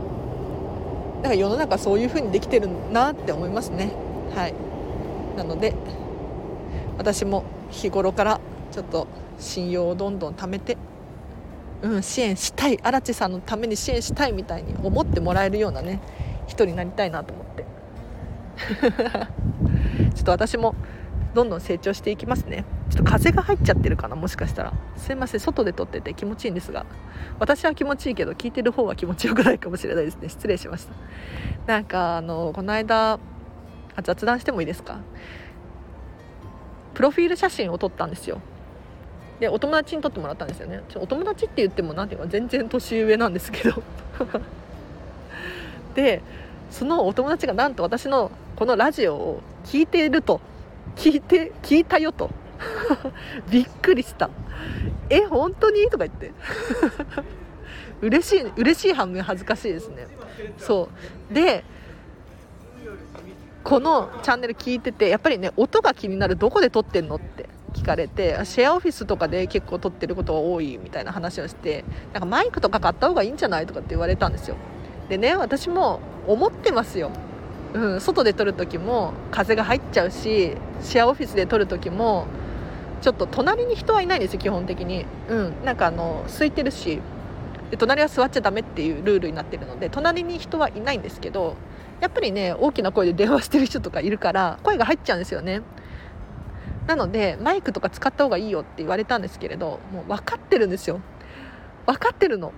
[1.22, 3.91] なんか世の中そういう風にできてるなって思いますね。
[4.34, 4.54] はい。
[5.36, 5.74] なので
[6.98, 8.39] 私も日頃から
[8.72, 10.78] ちょっと信用をどんどん貯めて、
[11.82, 16.02] うん、支援したい荒地さんのために支援したいみたいに思ってもらえるようなね
[16.48, 17.65] 人になりたいなと思って。
[20.15, 20.76] ちょっと私も
[21.34, 22.65] どんどん成長していきますね。
[22.89, 24.73] ちょっと風が入っちゃってるかなもしかしたら。
[24.97, 26.86] すいません外で撮ってて気持ちいいんですが。
[27.39, 30.30] 私は気持ちいいけど聞いてる方は気持ちよくないかもしれないですね。
[30.30, 30.93] 失礼しました。
[31.67, 33.19] なんかあのこの間
[33.95, 34.99] あ雑談してもいいですか？
[36.95, 38.41] プロフィール写真を撮ったんですよ。
[39.39, 40.82] でお友達に撮ってもらったんですよね。
[40.95, 43.84] お友達って言っても何ていうか全然年上なんですけど。
[45.95, 46.21] で
[46.71, 50.41] そのお友達がなんと私のこのラジオを聞いていると。
[50.95, 52.30] 聞いて聞いたよと。
[53.50, 54.30] びっくりした。
[55.10, 55.86] え本当に？
[55.89, 56.32] とか言って。
[58.02, 60.08] 嬉しい嬉しい反面恥ずかしいですね。
[60.58, 60.89] そ
[61.32, 61.34] う。
[61.34, 61.63] で
[63.63, 66.36] このチャンネル聞いててやっぱりね音が気になる。
[66.36, 67.15] どこで撮ってんの？
[67.15, 73.65] って聞かれてシェアオフィスとかで結構撮ってることが多いみたいな話をしてなんかマイクとか買った方がいいんじゃない？
[73.65, 74.56] とかって言われたんですよ。
[75.10, 77.12] でね私も思ってますよ。
[77.74, 82.26] うん、外で撮る時も風が入っちゃうしシェアオフィスで撮る時も
[83.01, 86.99] ちょっと隣に人はいないんですよ基本的に、うん、なんかあの空いてるし
[87.71, 91.55] で隣は座っちゃダメっていうルールになってるので隣に人はいないんですけど
[92.01, 95.62] やっぱりね大きな声で電話してる人とかいるから声が入っちゃうんですよね。
[96.88, 101.01] なのでマイクとか使った方がいいよって言われたんですけれどもう分かってるんですよ。
[101.85, 102.51] 分かってるの。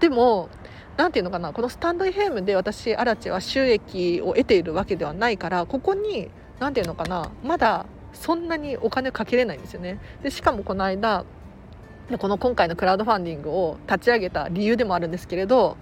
[0.00, 0.48] でも
[0.96, 9.98] 何て言うのかなこのスタンド FM で私アラチェは収益を得ているわけではないからここに何て言うのかなまだそんなにお金かけれないんですよね。
[10.22, 11.24] でしかもこの間
[12.18, 15.76] この今回のクラウドファンディングを立ち上げた理由でもあるんですけれど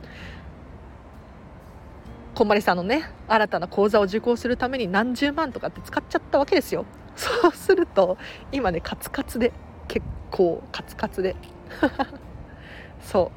[2.35, 6.87] こんまりさんのね新たな講座を受講するために何十万とかって使っちゃったわけですよ。
[7.17, 8.17] そうすると
[8.53, 9.53] 今ねカツカツで
[9.89, 11.37] 結構カツカツで。
[13.03, 13.31] そ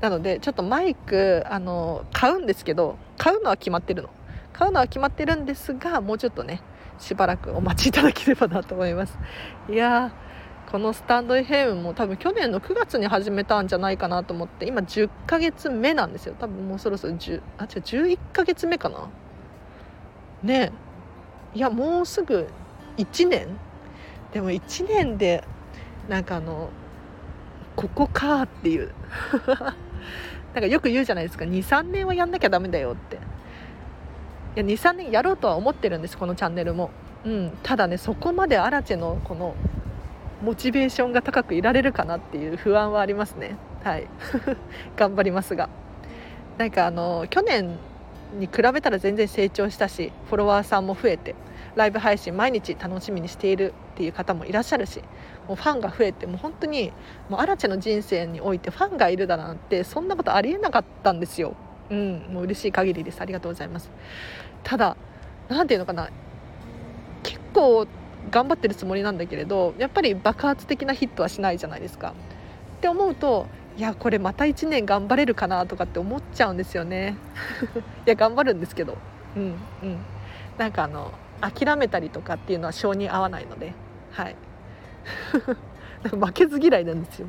[0.00, 0.02] う。
[0.02, 4.10] なのでちょっとマイクあの買うんですけど買うのは決まってるの。
[4.52, 6.62] 買うのは決まってるんですがもうちょっとね
[6.98, 9.18] しばらくお待ちいただければなと思います。
[9.70, 10.12] いや
[10.70, 16.34] このスタンド FM も多分去年の9月に始めたんじゃないかなと思って今10ヶ月目なんですよ。
[16.38, 19.08] 多分もうそろそろ10あ違う11ヶ月目かな。
[20.42, 20.72] ね
[21.54, 22.48] いやもうすぐ
[22.98, 23.48] 1年？
[24.32, 25.42] でも1年で
[26.08, 26.68] なんかあの
[27.76, 28.92] ここかっていう。
[30.54, 31.44] なんかよく言うじゃないですか。
[31.44, 33.18] 23年はやんなきゃダメだよって。
[34.62, 36.90] 23年やろうとは思ってるんですこのチャンネルも、
[37.24, 39.54] うん、ただねそこまでアラチェのこの
[40.42, 43.56] モチベーションが高くいられるかなっていう不安はありますね。
[43.82, 44.06] はい。
[44.96, 45.68] 頑張りますが。
[46.58, 47.76] なんかあの去年
[48.38, 51.34] に比べたら全然成長したしフォロワーさんも増えて
[51.76, 55.02] ライブ配信毎日楽しみにしているっていう方もいらっしゃるし
[55.46, 56.92] もうファンが増えてもう本当に
[57.28, 61.54] もうアラチェの人生においてファンがいるだなんてそんなことありえなかったんですよ。
[61.90, 63.20] うん、もう嬉しい限りです。
[63.20, 63.90] ありがとうございます。
[64.62, 64.96] ただ
[65.48, 66.10] 何ていうのかな。
[67.22, 67.86] 結構
[68.30, 72.14] 頑張ってるつもりなんだけれどやっぱり爆発的なヒットはしないじゃないですか。
[72.78, 73.46] って思うと
[73.76, 77.16] いやこれまた1年頑張れるかなとかって思っちゃうんですよね。
[78.06, 78.96] いや頑張るんですけど。
[79.36, 79.42] うん
[79.82, 79.98] うん。
[80.58, 83.72] なんかあの諦めたりとかっていうのは性に合わないので。
[84.10, 84.36] はい。
[86.10, 87.28] 負けず嫌いなんですよ。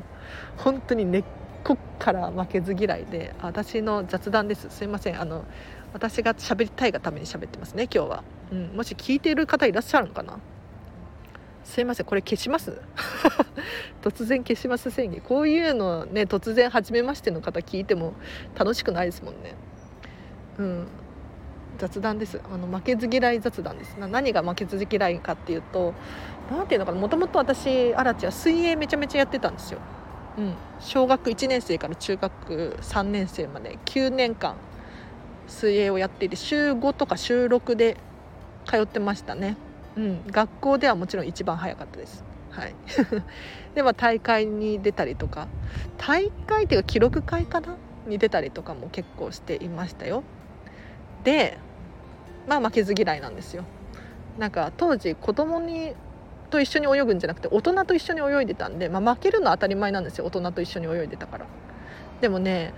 [0.56, 1.24] 本当に根っ
[1.62, 4.68] こから負けず嫌いで私の雑談です。
[4.70, 5.20] すいません。
[5.20, 5.44] あの
[5.92, 10.38] 私が喋りたいがために喋ってますね今日は、うん、もし聞いている方いらっしゃるのかな？
[11.64, 12.80] すいませんこれ消します？
[14.02, 15.20] 突然消します宣言。
[15.20, 18.14] こういうのね突然初めましての方聞いても
[18.56, 19.54] 楽しくないですもんね。
[20.58, 20.86] うん
[21.78, 22.40] 雑談です。
[22.52, 23.96] あの負けず嫌い雑談です。
[23.98, 25.94] 何が負けず嫌いかっていうと
[26.50, 26.98] 何ていうのかな？
[26.98, 29.78] もともと私アラチは水泳めちゃめちゃやってたんですよ、
[30.36, 34.56] うん、小学1年生から中学3年生まで9年間
[35.50, 37.96] 水泳をやっていて週5とか週6で
[38.66, 39.56] 通ってましたね、
[39.96, 42.24] うん、学校ではもちろん一番早かったです。
[42.50, 42.74] はい。
[43.74, 45.46] では大会に出たりとか。
[45.98, 47.76] 大会っていうか記録会かな？
[48.06, 50.22] に出たりとかも結構していましたよ。
[51.24, 51.58] で
[52.48, 53.64] まあ負けず嫌いなんですよ。
[54.38, 55.94] なんか当時子供に
[56.50, 60.26] と一緒に泳ぐんじゃなくて大人と一緒に泳いでたんで、まあ、負けるのは当たり前なんですよ。
[60.26, 61.46] 大人と一緒に泳いでたから。
[62.20, 62.72] でもね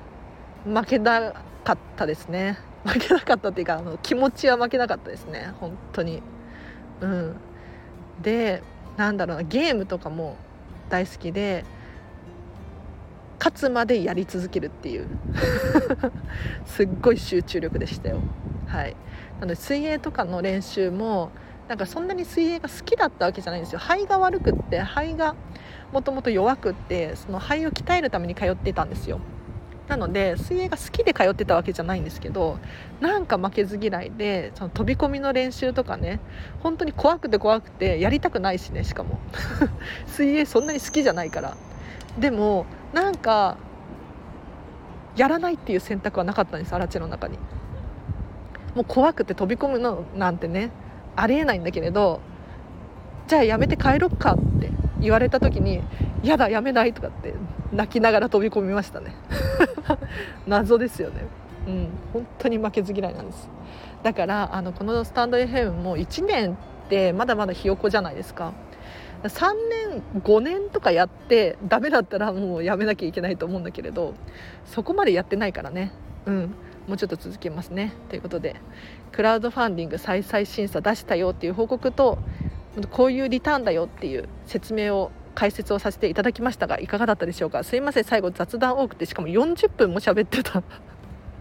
[0.64, 1.32] 負けな
[1.64, 2.58] かったですね。
[2.84, 5.52] 負けなかったっていうかあの気持ちは負けなかったですね。
[5.60, 6.22] 本当に。
[7.00, 7.36] うん。
[8.22, 8.62] で
[8.96, 10.36] なんだろうなゲームとかも
[10.88, 11.64] 大好きで
[13.38, 15.06] 勝つまでやり続けるっていう。
[16.66, 18.18] すっごい集中力でしたよ。
[18.66, 18.96] はい。
[19.40, 21.30] なので水泳とかの練習も
[21.68, 23.78] なんかそんなに水泳が好きだったわけじゃないんですよ。
[23.78, 25.34] 肺が悪くって肺が
[25.92, 29.20] もともと弱くってその肺を鍛えるために通ってたんですよ。
[29.92, 32.58] なので水泳が好きで通ってたわけじゃないんですけど
[33.02, 36.18] なんか負けず嫌いでその飛び込みの練習とかね
[36.60, 39.18] 本当に怖くて怖くてやりたくないしねしかも。
[40.08, 41.56] 水泳そんなに好きじゃないから。
[42.18, 42.64] でも
[42.94, 43.58] なんか
[45.14, 47.36] やらないっていう選択はなかったんですアラチェの中に。
[48.74, 50.70] もう怖くて飛び込むのなんてね
[51.16, 52.22] ありえないんだけれど
[53.26, 54.70] じゃあやめて帰ろっかって
[55.02, 55.82] 言われた時に
[56.22, 57.34] 「やだやめない」とかって
[57.72, 59.14] 泣きながら飛び込みましたね。
[60.46, 61.24] 謎ですよね。
[61.66, 61.88] うん。
[62.12, 63.48] 本当に負けず嫌いなんです。
[64.02, 68.52] だからあのこのスタンド FM も1年ってまだまだひよこじゃないですか。
[69.24, 69.52] 3
[69.92, 74.14] 年5年とかやってダメだったらもうやめなきゃいけないと思うんだけれど
[74.64, 75.92] そこまでやってないからね。
[76.26, 76.54] うん。
[76.88, 77.92] もうちょっと続けますね。
[78.08, 78.56] ということで
[79.12, 82.18] クラウドファンディング再々審査出したよっていう報告と
[82.90, 87.64] こういうリターンだよっていう説明を解説をさせていただきましたがいかがだったでしょうか？
[87.64, 88.04] すいません。
[88.04, 90.62] 最後雑談多くてしかも40分も喋ってた。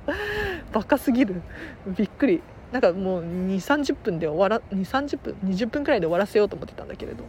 [0.71, 1.41] バカすぎる。
[1.88, 2.41] びっくり。
[2.71, 7.23] なんかもう2 3 0分で終わら2 3 0分20分くらいで終わらせようと思ってたんだけれど。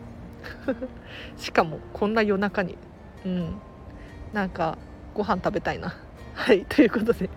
[1.37, 2.79] しかもこんな夜中に。
[3.25, 3.55] うん。
[4.33, 4.79] なんか
[5.15, 5.97] ご飯食べたいな。
[6.35, 7.29] はいということで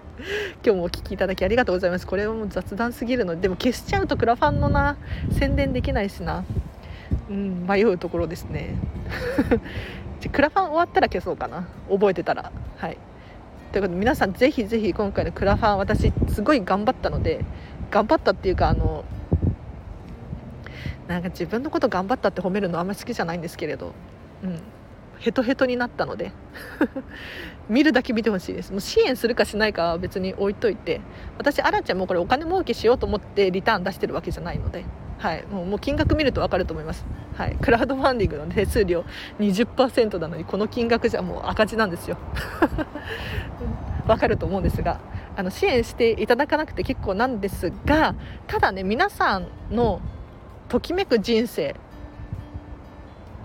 [0.64, 2.08] 今日もお聴きいただきありがとうございます。
[2.08, 4.98] これはもう雑談すぎるのででも消しちゃうとクラファンのな
[5.38, 6.43] 宣伝できないしな。
[7.30, 8.76] うん迷うところですね。
[10.22, 11.68] じゃクラファン終わったら消そうかな。
[11.89, 12.52] 覚えてたら。
[12.78, 12.98] はい。
[13.72, 17.43] ということで皆さんぜひぜひ今回のクラファン私すごい頑張ったので
[17.91, 19.04] 頑張ったっていうかあの
[21.08, 23.93] なんか自分のこと頑張ったって褒めるのあんまり好きじゃないんですけれど、
[24.43, 24.60] うん、
[25.20, 26.32] ヘトヘトになったので
[27.70, 28.72] 見るだけ見てほしいです。
[28.72, 31.01] もう支援するかしないかは別に置いといて
[31.38, 34.86] 私あらちゃんもこれお金儲けしようと思ってリターン出してるわけじゃないので、
[35.18, 37.05] はい、もうもう金額見ると分かると思います、
[37.36, 39.03] はい、クラウドファンディングの手数料
[39.39, 42.18] 20%なのにこの金額じゃもう赤字なんですよ。
[44.05, 44.99] 分かると思うんですが
[45.36, 48.13] あの支援していただかなくて結構なんですが
[48.45, 49.99] ただね皆さんの
[50.70, 51.76] ときめく人生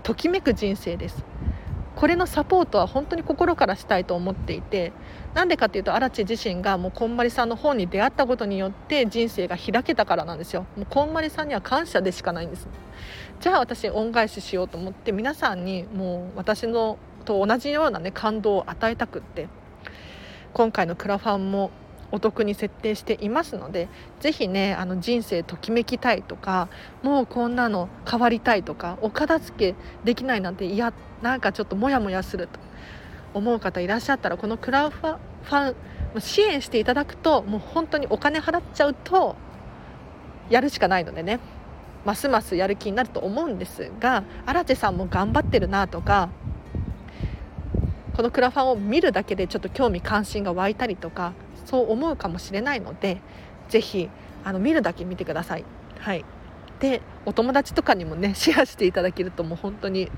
[0.03, 1.30] ときめく人生です。
[2.01, 4.91] これのサポートは本当に心からしたいと思っていて
[5.35, 10.65] なんでかっていうと荒地自身がもうこんまりさんの本に出会ったことによって人生が開けたからなんですよ。
[10.75, 12.67] もうこんまりさんには感謝でしかないんです。
[13.39, 19.47] じゃあ私恩返ししようと思って皆さんにもう私のと同じようなね感動を与えたくって
[20.53, 21.69] 今回のクラファンも
[22.11, 23.87] お得に設定していますので
[24.19, 26.69] ぜひねあの人生ときめきたいとか
[27.03, 32.59] もうこんなの変わりたいとかお片付けできないなんていやなんかちょっとモヤモヤすると。
[33.33, 35.75] 思う方いらっしゃったらこのクラウファン
[36.19, 39.35] 支援していただくともう本当にお金払っちゃうと
[40.49, 41.39] やるしかないのでね。
[42.03, 46.29] ますますやる気になると思うんですが荒地さんも頑張ってるなとか
[48.21, 51.33] このクラファンを見るだけでちょっと興味関心が湧いたりとか
[51.65, 53.19] そう思うかもしれないので
[53.69, 54.11] 是非
[54.43, 55.65] あの見るだけ見てください。
[55.97, 56.23] はい。
[56.79, 60.11] でお友達とかにもね シェアしていただけるともう本当に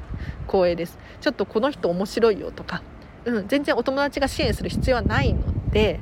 [0.48, 1.00] 光栄です。
[1.22, 2.84] ちょっとこの人面白いよとか、
[3.24, 5.40] うん、全然お友達が支援する必要はないの
[5.72, 6.02] で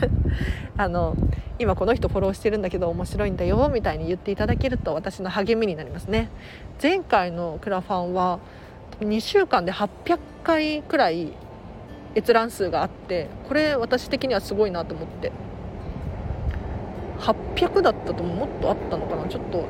[0.76, 1.16] あの
[1.58, 6.28] 今この人フォローしてるんだけど面白いんだよみたいに言っていただけると私の励みになりますね。
[6.82, 8.38] 前回のクラファンは
[9.04, 11.32] 2週間で800回くらい
[12.14, 15.32] 閲覧数があってこれ私的にはすごいなと思って。
[17.20, 19.28] 800だったともっとあったのかな？
[19.28, 19.64] ちょっと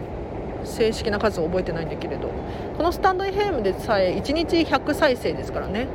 [0.65, 2.31] 正式な数を覚えてないんだけれど。
[2.79, 5.87] このスタンド FM でさえ1日100再生ですからね。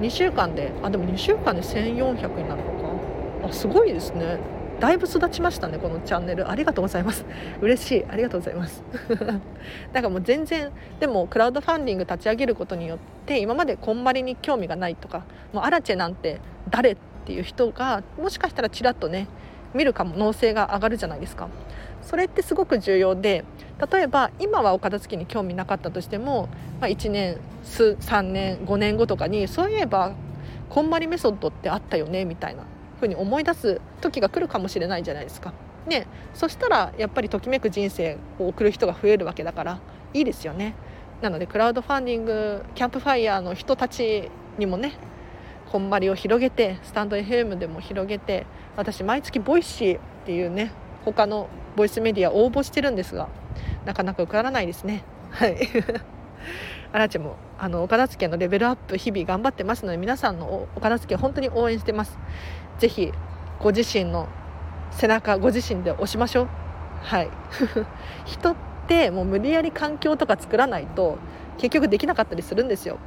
[0.00, 2.70] 2週間であでも2週間で1400になるの
[3.42, 3.48] か。
[3.48, 4.38] あすごいですね。
[4.80, 6.50] だいぶ育ちましたねこのチャンネル。
[6.50, 7.24] ありがとうございます。
[7.62, 8.04] 嬉しい。
[8.08, 8.82] ありがとうございます。
[9.08, 9.40] だか
[9.94, 10.70] らもう全然
[11.00, 15.22] でもクラウドファンディング立ち上げることによって今までこんまりに興味がないとか
[15.52, 19.28] もうアラチェなんて誰っていう人がもしかしたらちらっとね
[19.72, 21.48] 見る可能性が上がるじゃないですか。
[22.02, 23.44] それってすごく重要で
[23.90, 26.48] 例えば今はお片付けに興味なかったとしても、
[26.80, 30.12] まあ、1年数3年5年後とかにそういえば
[30.68, 32.62] こんまりメソッドってあったよねみたいな。
[32.96, 35.52] 風に思い出す時が来るかもしれないじゃないですか。
[35.86, 39.78] ね、そしたらやっぱりときめく人生を送る人が増えるわけだから
[40.12, 40.74] いいですよね。
[41.22, 44.92] なのでクラウドファンディングキャンプファイヤーの人たちにもね
[45.70, 50.72] こんまりを広げてスタンド FM でも広げて私毎月ボイシーっていうね
[51.04, 53.28] 他のボイスメディア応募してるんですが
[53.84, 55.56] なかなか受からないですねはい
[56.92, 62.18] アラチェもあのお片付のレベルアップ日々頑張ってますので皆さんのお片付け本当に応援してます
[62.78, 63.12] ぜひ
[63.60, 64.28] ご自身の
[64.90, 66.48] 背中ご自身で押しましょう。
[67.02, 67.28] はい。
[68.24, 68.56] 人っ
[68.86, 71.18] てもう無理やり環境とか作らないと
[71.58, 72.98] 結局できなかったりするんですよ。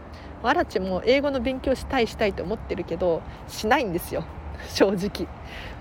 [0.43, 4.23] アラチも英語の勉強したいしたいと思ってるけどしないんですよ。
[4.69, 5.27] 正直。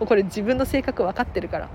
[0.05, 1.69] これ自分の性格分かってるから。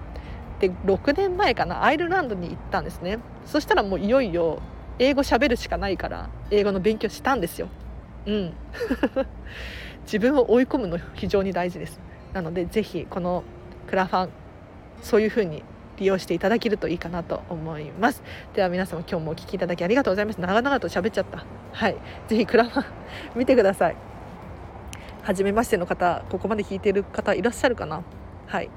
[0.60, 3.20] で6年前かなアイルランドに行ったんですね。
[3.46, 4.60] そしたらもういよいよ
[5.00, 7.68] 英語喋るしかないから英語の勉強したんですよ。
[8.26, 8.54] うん。
[10.04, 12.00] 自分を追い込むの非常に大事です。
[12.34, 13.44] なのでぜひこの
[13.88, 14.30] クラファン
[15.02, 15.64] そういう風に
[15.98, 18.24] 利用していただけるといいかなと思います。
[18.54, 20.42] では皆様今日もお聴きいただきありがとうございます。
[20.42, 21.46] 長々と喋っちゃった。
[21.72, 21.96] はい。
[22.28, 22.86] ぜひクラファン
[23.36, 23.96] 見てください。
[25.24, 28.04] 初めましての方ここまで聞いてる方いらっしゃるかな？
[28.48, 28.70] はい。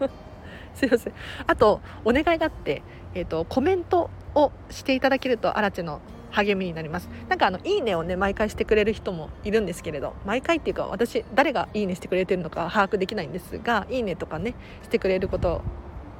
[0.74, 1.12] すいません。
[1.46, 2.82] あとお願いがあって、
[3.14, 6.00] えーと、コメントをしていただけるとアラチェの
[6.32, 7.08] 励みになります。
[7.28, 15.62] なんかあのいいねをね毎回してくれる人もいるんですけれど毎回っていうか私誰がいいねしてくれてるのか把握できないんですがいいねとかねしてくれること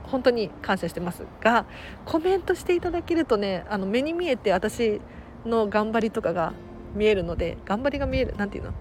[0.04, 1.24] 本当に感謝してます。
[1.40, 1.64] が
[2.04, 5.00] コメントしていただけるとねあの目に見えて私
[5.46, 6.52] の頑張りとかが
[6.94, 8.76] 見えるので頑張りが見える何て言うの？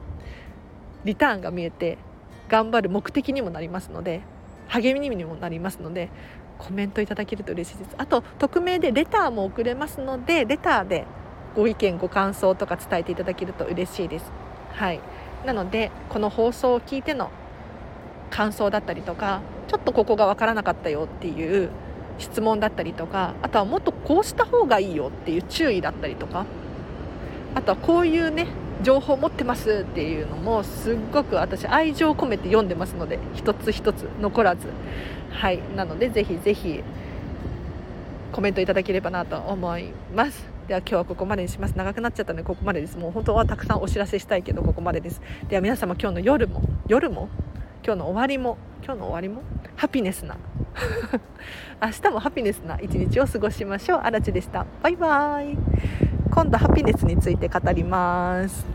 [1.05, 1.97] リターンが見えて
[2.49, 4.21] 頑張る目的にもなりますので
[4.67, 6.09] 励みにもなりますので
[6.57, 7.95] コメントいただけると嬉しいです。
[7.97, 11.05] あと匿名でレターも送れますのでレターで
[11.55, 14.31] ご意見ご感想とか伝えていただけると嬉しいです。
[14.73, 14.99] はい。
[15.45, 17.31] なのでこの放送を聞いての
[18.29, 21.69] 感想だったりとかちょっとここが分からなかったよっていう
[22.17, 26.45] 質問だったりとかあとはもっとこうした方がいいよっていう注意だったりとか
[27.55, 28.47] あとはこういうね
[28.83, 34.67] 情報持ってますっていうのもすっごく私愛情を込めて読んでますので一つ一つ残らず。
[35.31, 35.59] はい。
[35.75, 36.83] なのでぜひぜひ
[38.31, 40.60] コメントいただければなと思います。
[40.71, 41.73] では今日はここまでにします。
[41.75, 42.97] 長くなっちゃったのでここまでです。
[42.97, 45.21] もう本当はたくさんお知らせしたいけどここまでです。
[45.49, 47.27] では皆様今日の夜も夜も
[47.83, 49.43] 今日の終わりも今日の終わりも
[49.75, 50.37] ハピネスな。
[51.83, 53.99] 明日もハピネスな一日を過ごしましょう。
[54.01, 54.65] あらちでした。
[54.81, 55.57] バイバイ。
[56.33, 58.65] 今度ハピネスについて語ります。